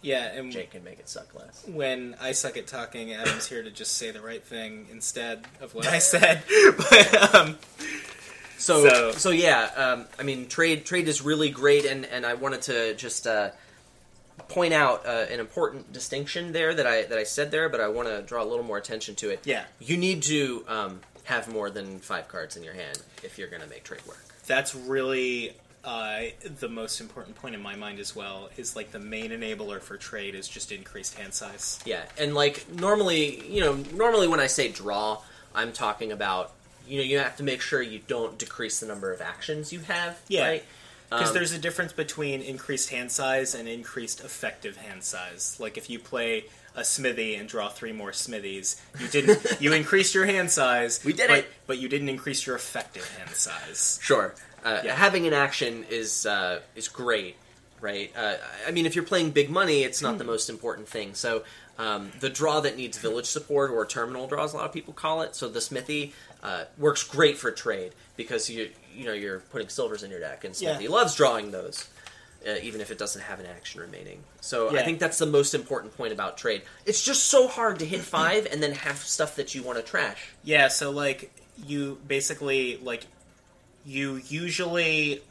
[0.01, 1.63] yeah, and Jake can make it suck less.
[1.67, 5.73] when I suck at talking, Adam's here to just say the right thing instead of
[5.75, 6.43] what I said.
[6.77, 7.57] but um,
[8.57, 12.33] So, So- so, yeah, um, I mean, trade trade is really great, and, and I
[12.33, 13.51] wanted to just uh,
[14.49, 17.87] point out uh, an important distinction there that I that I said there, but I
[17.87, 19.41] want to draw a little more attention to it.
[19.45, 19.63] Yeah.
[19.79, 23.61] you need to um, have more than five cards in your hand if you're going
[23.61, 24.23] to make trade work.
[24.47, 26.21] that's really uh,
[26.59, 28.49] the most important point in my mind as well.
[28.57, 31.79] Is like the main enabler for trade is just increased hand size.
[31.85, 35.21] Yeah, and like normally, you know, normally when I say draw,
[35.53, 36.51] I'm talking about
[36.87, 39.79] you know you have to make sure you don't decrease the number of actions you
[39.81, 40.19] have.
[40.27, 40.47] Yeah.
[40.47, 40.63] right?
[41.09, 45.57] Because Um, there's a difference between increased hand size and increased effective hand size.
[45.59, 50.15] Like if you play a smithy and draw three more smithies, you didn't you increased
[50.15, 51.03] your hand size.
[51.05, 51.51] We did but, it.
[51.67, 53.99] but you didn't increase your effective hand size.
[54.01, 54.33] Sure.
[54.63, 54.95] Uh, Yeah.
[54.95, 57.35] Having an action is uh, is great,
[57.81, 58.11] right?
[58.15, 58.35] Uh,
[58.67, 61.13] I mean, if you're playing big money, it's not the most important thing.
[61.15, 61.43] So
[61.77, 65.21] um, the draw that needs village support or terminal draws, a lot of people call
[65.21, 65.35] it.
[65.35, 70.03] So the smithy uh, works great for trade because you you know you're putting silvers
[70.03, 70.71] in your deck, and Yeah.
[70.73, 71.87] smithy loves drawing those.
[72.45, 75.53] Uh, even if it doesn't have an action remaining, so I think that's the most
[75.55, 76.63] important point about trade.
[76.85, 79.81] It's just so hard to hit five and then have stuff that you want to
[79.81, 80.21] trash.
[80.43, 81.31] Yeah, so like
[81.65, 83.05] you basically like
[83.85, 85.21] you usually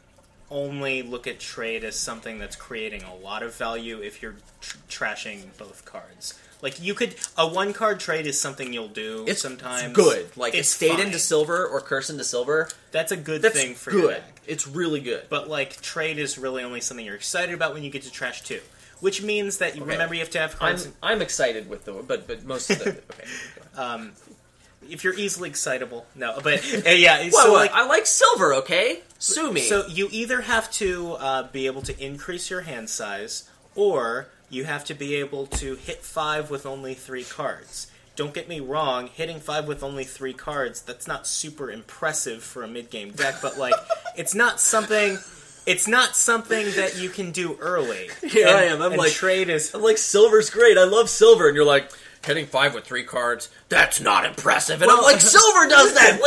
[0.51, 4.77] only look at trade as something that's creating a lot of value if you're tr-
[4.89, 6.39] trashing both cards.
[6.61, 9.93] Like you could a one card trade is something you'll do It's sometimes.
[9.93, 10.35] good.
[10.37, 11.07] Like it's stayed fine.
[11.07, 12.69] into silver or curse into silver.
[12.91, 14.09] That's a good That's thing for your good.
[14.17, 14.41] deck.
[14.45, 15.23] It's really good.
[15.29, 18.43] But like trade is really only something you're excited about when you get to trash
[18.43, 18.61] two,
[19.01, 19.91] which means that you Okay.
[19.91, 20.89] remember you have to have I'm cards.
[21.01, 23.27] I'm excited with the but but most of the okay.
[23.75, 24.11] um,
[24.89, 27.29] if you're easily excitable, no, but uh, yeah.
[27.33, 28.53] Well, so like I like silver.
[28.55, 29.61] Okay, sue me.
[29.61, 34.65] So you either have to uh, be able to increase your hand size, or you
[34.65, 37.87] have to be able to hit five with only three cards.
[38.15, 42.61] Don't get me wrong, hitting five with only three cards, that's not super impressive for
[42.63, 43.73] a mid game deck, but like
[44.15, 45.17] it's not something
[45.65, 48.09] it's not something that you can do early.
[48.21, 50.77] Here And- I am, I'm like- trade is I'm like silver's great.
[50.77, 51.89] I love silver, and you're like
[52.25, 53.49] hitting five with three cards.
[53.69, 54.81] That's not impressive.
[54.81, 56.19] And I'm like silver does that.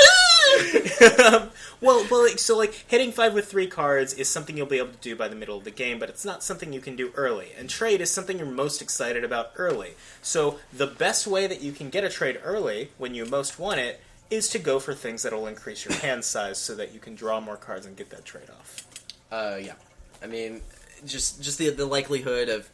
[1.81, 4.93] Well, well, like, so like hitting five with three cards is something you'll be able
[4.93, 7.13] to do by the middle of the game, but it's not something you can do
[7.15, 7.49] early.
[7.59, 9.91] And trade is something you're most excited about early.
[10.23, 13.81] So the best way that you can get a trade early when you most want
[13.81, 17.15] it is to go for things that'll increase your hand size so that you can
[17.15, 18.87] draw more cards and get that trade off.
[19.31, 19.75] Uh, yeah.
[20.23, 20.63] I mean,
[21.05, 22.69] just just the the likelihood of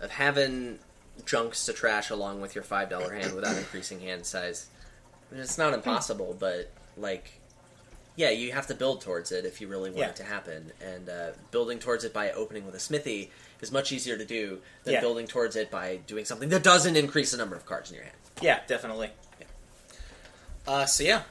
[0.00, 0.78] of having
[1.24, 4.66] junks to trash along with your five dollar hand without increasing hand size.
[5.32, 7.40] It's not impossible, but like,
[8.14, 10.08] yeah, you have to build towards it if you really want Yeah.
[10.10, 10.72] it to happen.
[10.80, 14.60] And uh, building towards it by opening with a smithy is much easier to do
[14.84, 15.00] than Yeah.
[15.00, 18.04] building towards it by doing something that doesn't increase the number of cards in your
[18.04, 18.16] hand.
[18.40, 19.10] Yeah, definitely.
[19.40, 19.46] Yeah.
[20.66, 21.22] Uh, so yeah,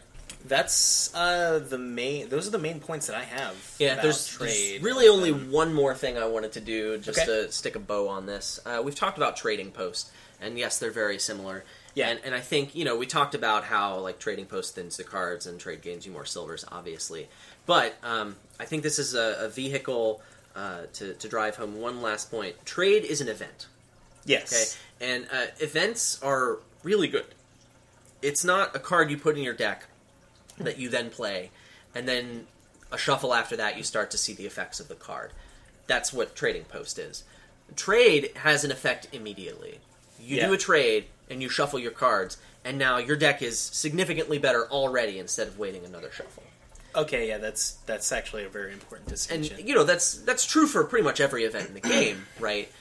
[0.47, 2.29] that's uh, the main.
[2.29, 3.55] Those are the main points that I have.
[3.79, 4.49] Yeah, about there's, trade.
[4.73, 7.25] there's really only one more thing I wanted to do just Okay.
[7.25, 8.59] to stick a bow on this.
[8.65, 11.63] Uh, we've talked about trading posts, and yes, they're very similar.
[11.93, 12.09] Yeah.
[12.09, 15.03] and, and I think you know we talked about how like trading posts thins the
[15.05, 17.27] cards and trade gains you more silvers, obviously.
[17.65, 20.21] But um, I think this is a, a vehicle
[20.55, 22.55] uh, to to drive home one last point.
[22.65, 23.67] Trade is an event.
[24.25, 24.77] Yes.
[24.99, 27.27] Okay, and uh, events are really good.
[28.21, 29.85] It's not a card you put in your deck
[30.57, 31.51] that you then play,
[31.93, 32.47] and then
[32.91, 35.31] a shuffle after that you start to see the effects of the card.
[35.87, 37.23] That's what trading post is.
[37.75, 39.79] Trade has an effect immediately.
[40.19, 40.47] You Yeah.
[40.47, 44.67] do a trade and you shuffle your cards, and now your deck is significantly better
[44.69, 46.43] already instead of waiting another shuffle.
[46.95, 49.67] Okay, yeah, that's that's actually a very important And distinction.
[49.67, 52.71] you know that's that's true for pretty much every event in the game, right?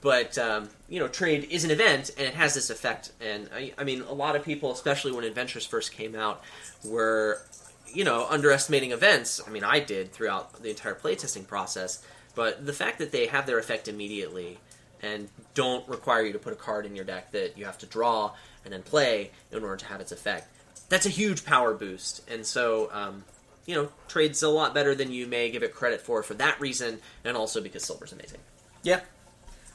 [0.00, 3.12] But um, you know, trade is an event, and it has this effect.
[3.20, 6.42] And I, I mean, a lot of people, especially when Adventures first came out,
[6.84, 7.40] were
[7.92, 9.40] you know underestimating events.
[9.46, 12.04] I mean, I did throughout the entire playtesting process.
[12.34, 14.58] But the fact that they have their effect immediately
[15.02, 17.86] and don't require you to put a card in your deck that you have to
[17.86, 18.32] draw
[18.64, 20.48] and then play in order to have its effect,
[20.88, 22.28] that's a huge power boost.
[22.28, 23.24] And so, um,
[23.66, 26.60] you know, trade's a lot better than you may give it credit for for that
[26.60, 28.40] reason, and also because silver's amazing.
[28.82, 29.00] Yeah,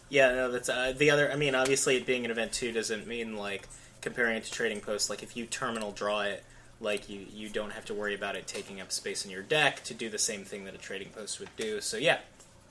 [0.09, 0.31] yeah.
[0.33, 1.31] No, that's uh, the other.
[1.31, 3.67] I mean, obviously, it being an event too doesn't mean like
[4.01, 5.09] comparing it to trading posts.
[5.09, 6.43] Like if you terminal draw it,
[6.81, 9.83] like you you don't have to worry about it taking up space in your deck
[9.85, 11.81] to do the same thing that a trading post would do.
[11.81, 12.19] So yeah,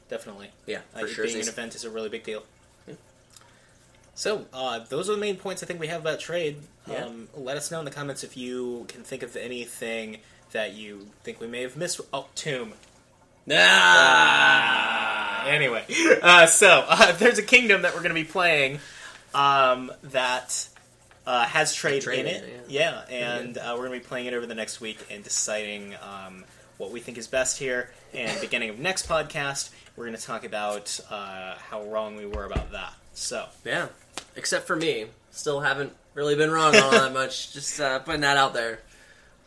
[0.09, 0.51] definitely.
[0.67, 1.25] Yeah, Uh, sure.
[1.25, 2.45] being an event is a really big deal.
[4.15, 6.57] So uh, those are the main points I think we have about trade.
[6.91, 7.05] Yeah.
[7.05, 10.19] Um, let us know in the comments if you can think of anything
[10.51, 12.01] that you think we may have missed.
[12.13, 12.73] Oh, Tomb.
[13.49, 15.18] Ah!
[15.47, 15.85] Anyway,
[16.23, 18.81] uh, so uh, there's a kingdom that we're going to be playing
[19.35, 20.69] um, that
[21.27, 22.45] uh, has trade, trade in it.
[22.45, 25.23] it, Yeah, and uh, we're going to be playing it over the next week and
[25.23, 26.45] deciding um,
[26.79, 27.91] what we think is best here.
[28.15, 32.45] And beginning of next podcast, we're going to talk about uh, how wrong we were
[32.45, 32.95] about that.
[33.15, 33.89] So Yeah,
[34.37, 37.53] except for me, still haven't really been wrong on all that much.
[37.53, 38.81] Just uh, putting that out there.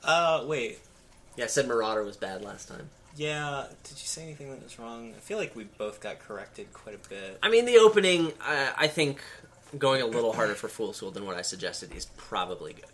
[0.04, 0.80] Uh, wait.
[1.36, 2.90] Yeah, I said Marauder was bad last time.
[3.16, 5.14] Yeah, did you say anything that was wrong?
[5.16, 7.40] I feel like we both got corrected quite a bit.
[7.44, 9.22] I mean, the opening, uh, I think
[9.78, 12.86] going a little harder for Fool's Gold than what I suggested is probably good.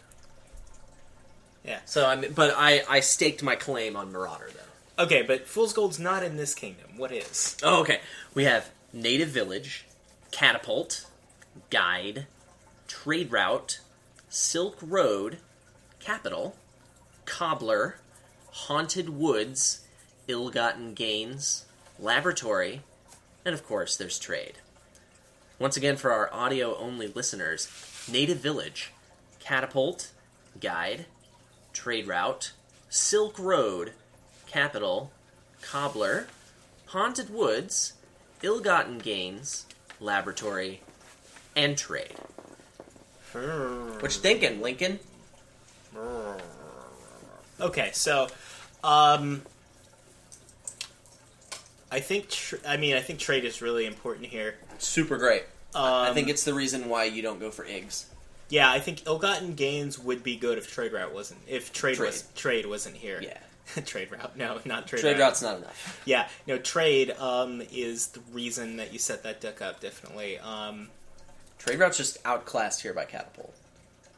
[1.63, 1.79] Yeah.
[1.85, 5.03] So I mean, but I I staked my claim on Marauder though.
[5.03, 6.97] Okay, but Fool's Gold's not in this kingdom.
[6.97, 7.57] What is?
[7.61, 7.99] Oh, okay.
[8.33, 9.85] We have Native Village,
[10.31, 11.05] Catapult,
[11.69, 12.25] Guide,
[12.87, 13.79] Trade Route,
[14.29, 15.37] Silk Road,
[15.99, 16.55] Capital,
[17.25, 17.99] Cobbler,
[18.51, 19.85] Haunted Woods,
[20.27, 21.65] Ill Gotten Gains,
[21.99, 22.81] Laboratory,
[23.45, 24.55] and of course, there's Trade.
[25.59, 27.69] Once again, for our audio only listeners,
[28.11, 28.91] Native Village,
[29.39, 30.11] Catapult,
[30.59, 31.05] Guide,
[31.73, 32.51] Trade Route,
[32.89, 33.93] Silk Road,
[34.47, 35.11] Capital,
[35.61, 36.27] Cobbler,
[36.87, 37.93] Haunted Woods,
[38.43, 39.65] Ill Gotten Gains,
[39.99, 40.81] Laboratory,
[41.55, 42.15] and Trade.
[43.33, 44.99] What you thinking, Lincoln?
[47.59, 48.27] Okay, so
[48.83, 49.41] Um,
[51.91, 52.29] I think.
[52.29, 54.55] Tr- I mean, I think trade is really important here.
[54.77, 55.43] Super great.
[55.75, 58.07] Um, I think it's the reason why you don't go for eggs.
[58.49, 61.41] Yeah, I think ill-gotten gains would be good if trade route wasn't.
[61.47, 62.35] If trade, was Trade.
[62.35, 63.19] trade wasn't here.
[63.21, 63.81] Yeah.
[63.85, 64.37] trade route.
[64.37, 65.19] No, not trade, Trade route.
[65.19, 66.01] route's not enough.
[66.05, 67.11] Yeah, no trade.
[67.19, 70.39] Um, is the reason that you set that deck up definitely.
[70.39, 70.87] Um,
[71.59, 73.53] Trade route's just outclassed here by Catapult.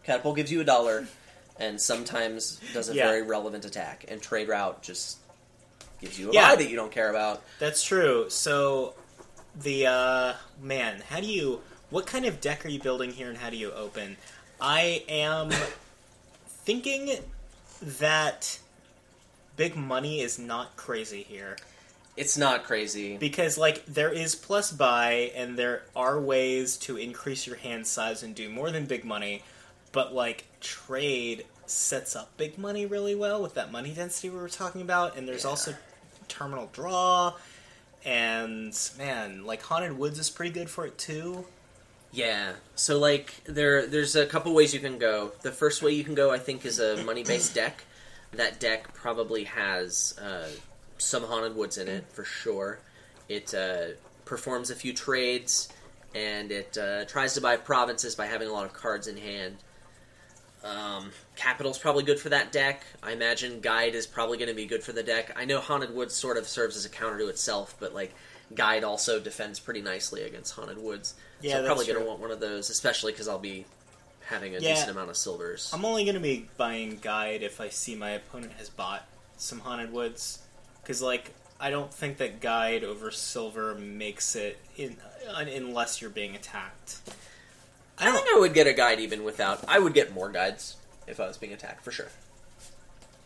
[0.03, 1.07] Catapult gives you a dollar,
[1.59, 3.07] and sometimes does a Yeah.
[3.07, 5.17] very relevant attack, and trade route just
[6.01, 6.55] gives you a Yeah.
[6.55, 7.41] that you don't care about.
[7.59, 8.29] That's true.
[8.29, 8.93] So,
[9.55, 11.61] the uh, man, how do you?
[11.89, 14.17] What kind of deck are you building here, and how do you open?
[14.61, 15.51] I am
[16.47, 17.17] thinking
[17.81, 18.59] that
[19.55, 21.57] big money is not crazy here
[22.17, 23.17] It's not crazy.
[23.17, 28.21] because, like, there is plus buy, and there are ways to increase your hand size
[28.23, 29.43] and do more than big money,
[29.91, 34.49] but like trade sets up big money really well with that money density we were
[34.49, 35.49] talking about, and there's Yeah.
[35.49, 35.75] also
[36.29, 37.33] terminal draw.
[38.05, 41.45] And man, like Haunted Woods is pretty good for it too.
[42.11, 42.53] Yeah.
[42.75, 45.31] So like there there's a couple ways you can go.
[45.41, 47.83] The first way you can go I think is a money based deck.
[48.31, 50.47] That deck probably has uh,
[50.97, 52.79] some haunted woods in it for sure.
[53.27, 55.69] It uh, performs a few trades
[56.15, 59.57] and it uh, tries to buy provinces by having a lot of cards in hand.
[60.63, 62.83] Um, Capital's probably good for that deck.
[63.01, 65.31] I imagine Guide is probably going to be good for the deck.
[65.37, 68.13] I know Haunted Woods sort of serves as a counter to itself, but like
[68.53, 71.13] Guide also defends pretty nicely against Haunted Woods.
[71.41, 73.65] Yeah, so I'm probably going to want one of those, especially because I'll be
[74.25, 74.73] having a Yeah.
[74.73, 75.71] decent amount of silvers.
[75.73, 79.07] I'm only gonna be buying guide if I see my opponent has bought
[79.37, 80.37] some Haunted Woods,
[80.83, 84.97] because like I don't think that guide over silver makes it in
[85.27, 86.97] unless you're being attacked.
[87.99, 88.15] I I don't.
[88.15, 89.63] think I would get a guide even without.
[89.67, 90.75] I would get more guides
[91.07, 92.07] if I was being attacked for sure.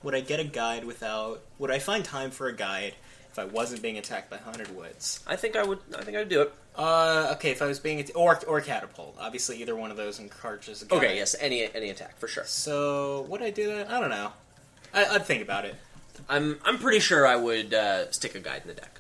[0.03, 1.41] Would I get a guide without?
[1.59, 2.95] Would I find time for a guide
[3.31, 5.23] if I wasn't being attacked by Haunted Woods?
[5.25, 5.79] I think I would.
[5.97, 6.53] I think I would do it.
[6.75, 10.19] Uh, okay, if I was being at- or or catapult, obviously either one of those
[10.19, 10.97] encourages a guide.
[10.97, 12.45] Okay, yes, any any attack for sure.
[12.45, 13.89] So would I do that?
[13.91, 14.33] I don't know.
[14.93, 15.75] I, I'd think about it.
[16.27, 18.99] I'm I'm pretty sure I would uh, stick a guide in the deck.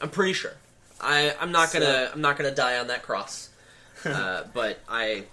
[0.00, 0.52] I'm pretty sure.
[1.00, 3.48] I I'm not gonna I'm not gonna die on that cross.
[4.04, 5.24] Uh, but I,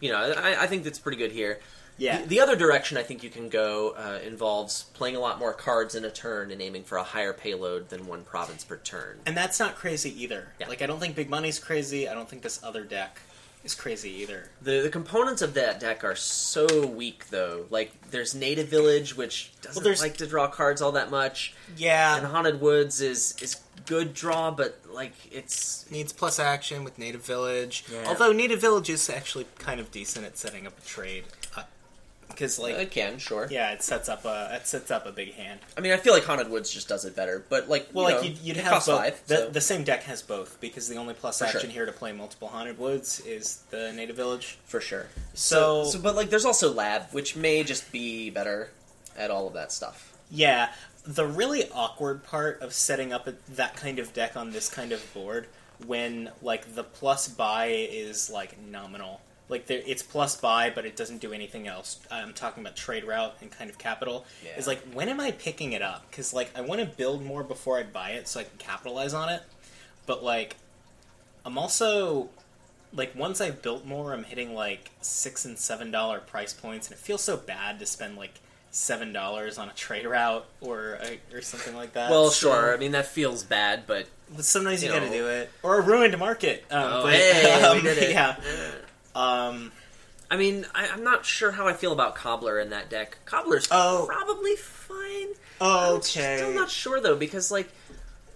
[0.00, 1.60] you know, I, I think that's pretty good here.
[1.98, 2.20] Yeah.
[2.22, 5.54] The, the other direction I think you can go uh, involves playing a lot more
[5.54, 9.18] cards in a turn and aiming for a higher payload than one province per turn.
[9.24, 10.48] And that's not crazy either.
[10.60, 10.68] Yeah.
[10.68, 12.06] Like I don't think Big Money's crazy.
[12.08, 13.18] I don't think this other deck
[13.64, 14.50] is crazy either.
[14.60, 17.64] The the components of that deck are so weak though.
[17.70, 22.18] Like there's Native Village, which doesn't there's- like to draw cards all that much, Yeah,
[22.18, 23.56] and Haunted Woods is is
[23.86, 27.84] good draw, but like it's needs plus action with Native Village.
[27.92, 28.04] Yeah.
[28.08, 31.24] Although Native Village is actually kind of decent at setting up a trade,
[31.56, 31.62] uh,
[32.28, 33.46] because like uh, it can sure.
[33.50, 35.60] yeah, it sets up a it sets up a big hand.
[35.76, 38.14] I mean, I feel like Haunted Woods just does it better, but like Well, you
[38.16, 38.98] like know, you'd, you'd have both.
[38.98, 39.22] five.
[39.26, 41.70] the, so- the same deck has both because the only plus For action sure.
[41.70, 44.58] here to play multiple Haunted Woods is the Native Village.
[44.66, 45.06] for sure.
[45.34, 48.70] So- so, but like, there's also Lab, which may just be better
[49.16, 50.12] at all of that stuff.
[50.30, 50.70] Yeah,
[51.06, 54.92] the really awkward part of setting up a, that kind of deck on this kind
[54.92, 55.46] of board
[55.86, 59.20] when like the plus buy is like nominal.
[59.48, 62.00] Like there, it's plus buy, but it doesn't do anything else.
[62.10, 64.24] I'm talking about trade route and kind of capital.
[64.44, 64.58] Yeah.
[64.58, 66.04] Is like when am I picking it up?
[66.10, 69.14] Because like I want to build more before I buy it, so I can capitalize
[69.14, 69.42] on it.
[70.06, 70.56] But like,
[71.44, 72.30] I'm also
[72.92, 76.96] like once I've built more, I'm hitting like six and seven dollar price points, and
[76.96, 78.40] it feels so bad to spend like
[78.76, 80.98] seven dollars on a trade route or
[81.32, 82.10] or something like that.
[82.10, 82.74] well, So- sure.
[82.74, 85.78] I mean, that feels bad, but but sometimes you, you got to do it, or
[85.78, 86.64] a ruined market.
[86.70, 88.10] Um, oh, but, hey, um, we did it.
[88.10, 88.36] Yeah.
[89.14, 89.72] Um,
[90.30, 93.18] I mean, I, I'm not sure how I feel about Cobbler in that deck.
[93.24, 94.04] Cobbler's Oh.
[94.08, 95.28] probably fine.
[95.60, 96.36] I'm okay.
[96.38, 97.68] still not sure though, because like,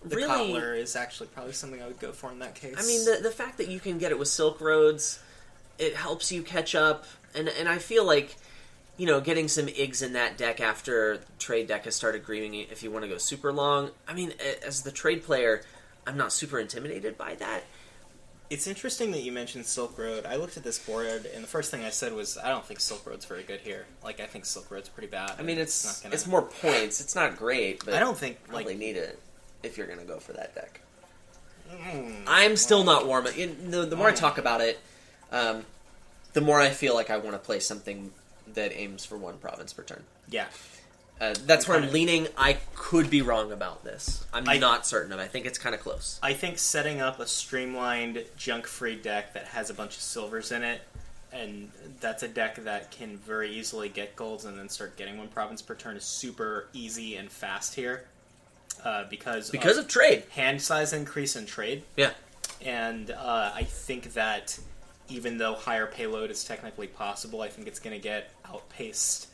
[0.05, 2.77] the really, cobbler is actually probably something I would go for in that case.
[2.79, 5.19] I mean, the the fact that you can get it with Silk Roads,
[5.79, 8.37] it helps you catch up, and and I feel like,
[9.01, 12.83] you know, getting some Igs in that deck after trade deck has started greening if
[12.83, 13.89] you want to go super long.
[14.07, 15.63] I mean, as the trade player,
[16.07, 17.63] I'm not super intimidated by that.
[18.51, 20.27] It's interesting that you mentioned Silk Road.
[20.27, 22.79] I looked at this board, and the first thing I said was, I don't think
[22.79, 23.87] Silk Road's very good here.
[24.05, 25.33] Like, I think Silk Road's pretty bad.
[25.39, 26.15] I mean, it's not gonna.
[26.15, 27.01] it's more points.
[27.01, 28.79] It's not great, but I don't think probably like.
[28.79, 29.19] need it
[29.63, 30.81] if you're gonna go for that deck.
[31.73, 33.27] mm, I'm still not warm.
[33.35, 34.17] You know, the more I Mm.
[34.17, 34.79] talk about it,
[35.33, 35.65] um,
[36.35, 38.11] the more I feel like I want to play something
[38.55, 40.05] that aims for one province per turn.
[40.29, 40.47] Yeah,
[41.21, 42.29] Uh, that's where I'm leaning.
[42.39, 44.25] I could be wrong about this.
[44.33, 45.19] I'm I- not certain of.
[45.21, 45.23] it.
[45.23, 46.19] I think it's kind of close.
[46.23, 50.63] I think setting up a streamlined, junk-free deck that has a bunch of silvers in
[50.63, 50.81] it
[51.33, 51.71] and
[52.01, 55.63] that's a deck that can very easily get golds and then start getting one province
[55.63, 58.05] per turn is super easy and fast here.
[58.83, 60.25] Uh, because because of trade.
[60.31, 62.13] hand size increase in trade, Yeah.
[62.63, 64.59] and uh, I think that
[65.11, 69.27] even though higher payload is technically possible, I think it's going to get outpaced.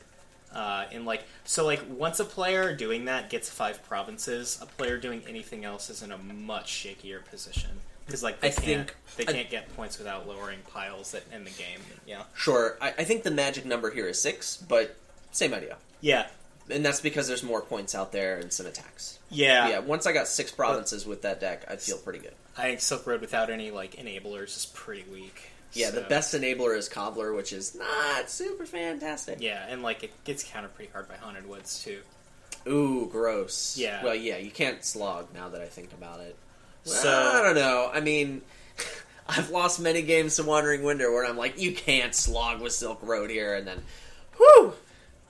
[0.55, 4.97] Uh, in like so, like once a player doing that gets five provinces, a player
[4.97, 7.71] doing anything else is in a much shakier position
[8.07, 11.25] because like they I can't think- they I- can't get points without lowering piles that
[11.33, 11.81] end the game.
[12.07, 12.79] Yeah, Sure.
[12.81, 14.97] I, I think the magic number here is six, but
[15.33, 15.77] same idea.
[16.01, 16.29] yeah,
[16.71, 19.19] And that's because there's more points out there and some attacks.
[19.29, 19.69] yeah.
[19.69, 22.35] Yeah, once I got six provinces with that deck, I'd feel pretty good.
[22.57, 25.51] I think Silk Road without any like enablers is pretty weak.
[25.77, 29.39] Yeah, the best enabler is Cobbler, which is not super fantastic.
[29.41, 32.01] Yeah, and like it gets countered pretty hard by Haunted Woods too.
[32.69, 33.77] Ooh, gross.
[33.79, 34.03] Yeah.
[34.03, 36.37] Well, yeah, you can't slog now that I think about it.
[36.85, 37.91] So- So I don't know.
[37.93, 38.43] I mean,
[39.29, 43.01] I've lost many games to Wandering Winder where I'm like, you can't slog with Silk
[43.03, 43.83] Road here, and then,
[44.37, 44.73] whew.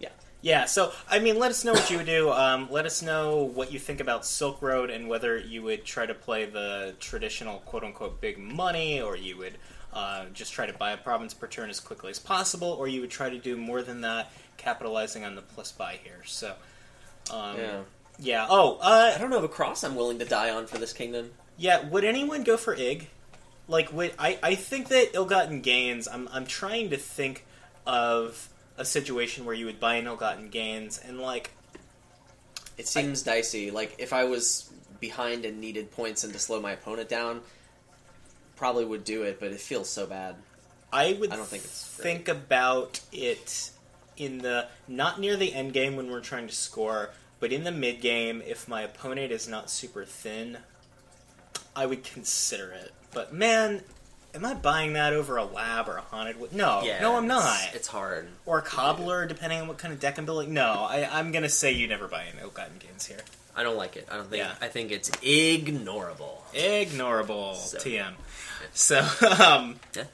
[0.01, 0.09] Yeah.
[0.42, 2.30] Yeah, so I mean, let us know what you would do.
[2.30, 6.07] Um, let us know what you think about Silk Road and whether you would try
[6.07, 9.55] to play the traditional "quote unquote" big money, or you would
[9.97, 13.01] uh, just try to buy a province per turn as quickly as possible, or you
[13.01, 16.22] would try to do more than that, capitalizing on the plus buy here.
[16.26, 16.55] So,
[17.32, 17.80] um, Yeah.
[18.18, 18.47] yeah.
[18.51, 20.92] Oh, uh, I don't know of a cross I'm willing to die on for this
[20.92, 21.32] kingdom.
[21.57, 23.09] Yeah, would anyone go for Ig?
[23.68, 24.38] Like, would I?
[24.42, 26.07] I think that ill-gotten gains.
[26.07, 27.47] I'm I'm trying to think
[27.86, 31.51] of a situation where you would buy an ill-gotten gains and like
[32.76, 33.70] It seems dicey.
[33.70, 34.70] Like if I was
[35.01, 37.40] behind and needed points and to slow my opponent down,
[38.57, 39.38] probably would do it.
[39.38, 40.36] But it feels so bad.
[40.92, 41.30] I would.
[41.32, 43.70] I don't think it's think about it
[44.16, 47.72] in the not near the end game when we're trying to score, but in the
[47.72, 50.59] mid game if my opponent is not super thin,
[51.74, 52.92] I would consider it.
[53.12, 53.82] But man.
[54.34, 56.36] Am I buying that over a lab or a haunted?
[56.52, 57.59] No, no, I'm not.
[57.68, 58.28] It's, it's hard.
[58.44, 60.52] or a cobbler, depending on what kind of deck I'm building.
[60.52, 63.20] No, I, I'm gonna say you never buy an ill-gotten gains here.
[63.57, 64.07] I don't like it.
[64.11, 64.42] I don't think.
[64.44, 64.54] Yeah.
[64.61, 66.42] I think it's ignorable.
[66.54, 68.12] Ignorable So- TM.
[68.72, 68.98] So,
[69.40, 70.04] um, Yeah.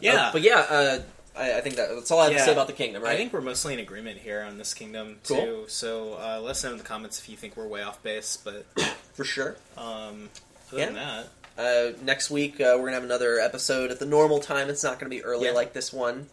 [0.00, 0.98] yeah, Uh, but yeah, uh,
[1.36, 3.02] I, I think that, that's all I have to say about the kingdom.
[3.02, 3.12] Right?
[3.12, 5.36] I think we're mostly in agreement here on this kingdom Cool.
[5.40, 5.64] too.
[5.68, 8.36] So uh, let us know in the comments if you think we're way off base.
[8.42, 8.64] But
[9.14, 9.56] for sure.
[9.76, 10.30] um,
[10.72, 10.86] other Yeah.
[10.86, 14.68] than that, Uh, next week uh, we're gonna have another episode at the normal time.
[14.70, 15.52] It's not gonna be early Yeah.
[15.52, 16.28] like this one.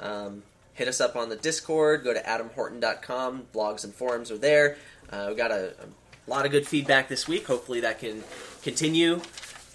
[0.00, 0.42] Um,
[0.74, 2.02] hit us up on the Discord.
[2.04, 3.46] Go to adamhorton.com.
[3.54, 4.76] Blogs and forums are there.
[5.10, 7.46] Uh, we got a, a lot of good feedback this week.
[7.46, 8.22] Hopefully that can
[8.62, 9.20] continue.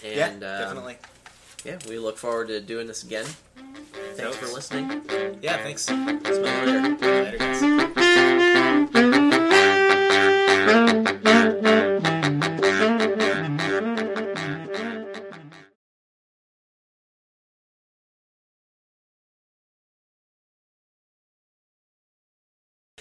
[0.03, 0.97] And yeah, um, definitely.
[1.63, 3.25] yeah, we look forward to doing this again.
[4.15, 5.01] Thanks for listening.
[5.41, 5.89] Yeah, thanks.
[5.89, 6.97] Later.
[6.99, 7.93] Later, guys.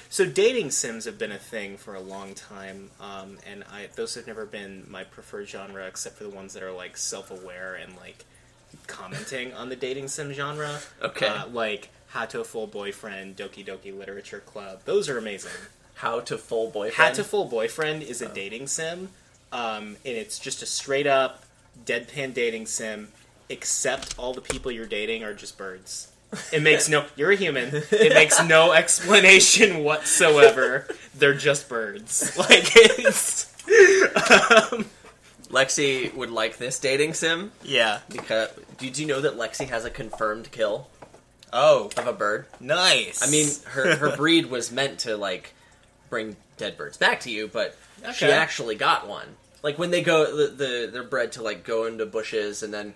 [0.09, 4.15] So dating sims have been a thing for a long time, um, and I those
[4.15, 7.97] have never been my preferred genre, except for the ones that are like self-aware and
[7.97, 8.25] like
[8.87, 10.81] commenting on the dating sim genre.
[11.03, 11.27] Okay.
[11.27, 14.81] uh, like Hatoful Boyfriend, Doki Doki Literature Club.
[14.85, 15.51] Those are amazing.
[15.99, 16.95] Hatoful Boyfriend.
[16.95, 19.11] How to Full Boyfriend is a dating sim,
[19.51, 21.45] um, and it's just a straight up
[21.85, 23.09] deadpan dating sim.
[23.49, 26.12] Except all the people you're dating are just birds.
[26.53, 27.05] It makes no.
[27.17, 27.71] You're a human.
[27.91, 30.87] It makes no explanation whatsoever.
[31.15, 32.35] They're just birds.
[32.39, 33.53] Like it's.
[34.73, 34.87] um,
[35.51, 37.99] Lexi would like this dating sim yeah.
[38.11, 40.89] because did you know that Lexi has a confirmed kill
[41.53, 42.47] Oh, of a bird?
[42.61, 43.23] nice.
[43.27, 45.53] I mean, her her breed was meant to like
[46.09, 47.77] bring dead birds back to you, but
[48.15, 48.33] she Okay.
[48.33, 49.27] actually got one.
[49.63, 52.95] Like when they go, the, the they're bred to like go into bushes and then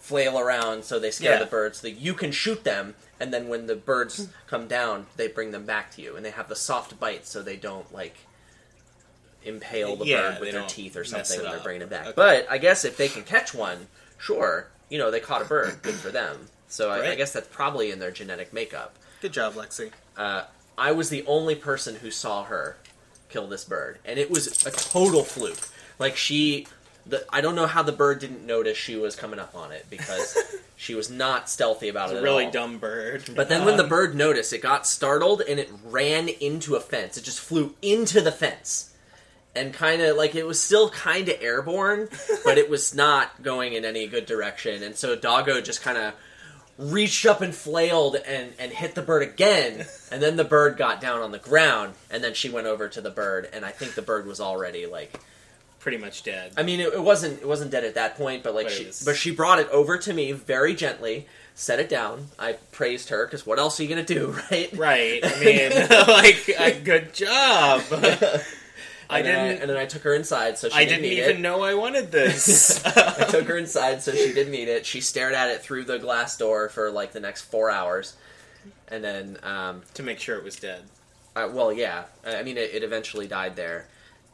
[0.00, 1.38] flail around, so they scare Yeah.
[1.38, 1.78] the birds.
[1.80, 5.52] So that you can shoot them, and then when the birds come down, they bring
[5.52, 8.16] them back to you, and they have the soft bite, so they don't like
[9.44, 11.58] impale the Yeah, bird they with their don't teeth or mess something it when they're
[11.58, 11.64] up.
[11.64, 12.06] bringing it back.
[12.06, 12.12] Okay.
[12.16, 13.86] But I guess if they can catch one,
[14.18, 16.48] sure, you know they caught a bird, good for them.
[16.68, 18.94] So I, I guess that's probably in their genetic makeup.
[19.20, 19.90] good job, Lexi.
[20.16, 20.44] Uh,
[20.78, 22.76] I was the only person who saw her
[23.28, 25.68] kill this bird, and it was a total fluke.
[25.98, 26.66] Like she,
[27.06, 29.86] the I don't know how the bird didn't notice she was coming up on it
[29.90, 30.36] because
[30.76, 32.16] she was not stealthy about It's it.
[32.16, 32.50] a at really all.
[32.50, 33.24] dumb bird.
[33.34, 36.80] But then when the Um, bird noticed, it got startled and it ran into a
[36.80, 37.16] fence.
[37.16, 38.86] It just flew into the fence.
[39.52, 42.08] And kind of like it was still kind of airborne,
[42.44, 44.84] but it was not going in any good direction.
[44.84, 46.14] And so Doggo just kind of
[46.78, 49.86] reached up and flailed and, and hit the bird again.
[50.12, 51.94] And then the bird got down on the ground.
[52.12, 53.48] And then she went over to the bird.
[53.52, 55.18] And I think the bird was already like
[55.80, 56.52] pretty much dead.
[56.56, 58.84] I mean, it, it wasn't it wasn't dead at that point, but like But she,
[58.86, 62.28] was- but she brought it over to me very gently, set it down.
[62.38, 64.70] I praised her because what else are you gonna do, right?
[64.76, 65.20] Right.
[65.24, 65.70] I mean,
[66.08, 67.82] like, uh, good job.
[69.12, 69.60] I didn't.
[69.62, 71.40] and then I took her inside, so she I didn't, didn't even it.
[71.40, 72.84] know I wanted this.
[72.86, 74.86] I took her inside, so she didn't eat it.
[74.86, 78.14] She stared at it through the glass door for like the next four hours,
[78.86, 80.82] and then, um, to make sure it was dead.
[81.34, 82.04] I, well, yeah.
[82.24, 83.88] I I mean, it, it eventually died there,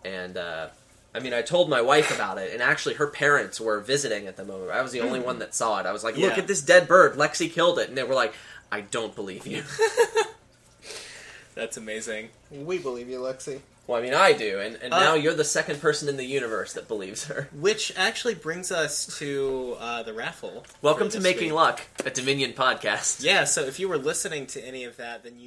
[0.05, 0.69] and uh,
[1.17, 4.37] I mean, I told my wife about it, and actually, her parents were visiting at
[4.37, 4.71] the moment.
[4.71, 5.87] I was the only one that saw it.
[5.87, 6.43] I was like, "Look Yeah.
[6.43, 7.14] at this dead bird.
[7.17, 8.35] Lexi killed it," and they were like,
[8.71, 9.64] "I don't believe you."
[11.55, 12.29] That's amazing.
[12.51, 13.61] We believe you, Lexi.
[13.87, 16.25] well, I mean, I do, and, and Uh, now you're the second person in the
[16.27, 17.49] universe that believes her.
[17.55, 20.67] Which actually brings us to uh, the raffle.
[20.83, 21.55] Welcome for to this Making week.
[21.55, 23.23] Luck, a Dominion podcast.
[23.23, 25.45] Yeah, so if you were listening to any of that, then you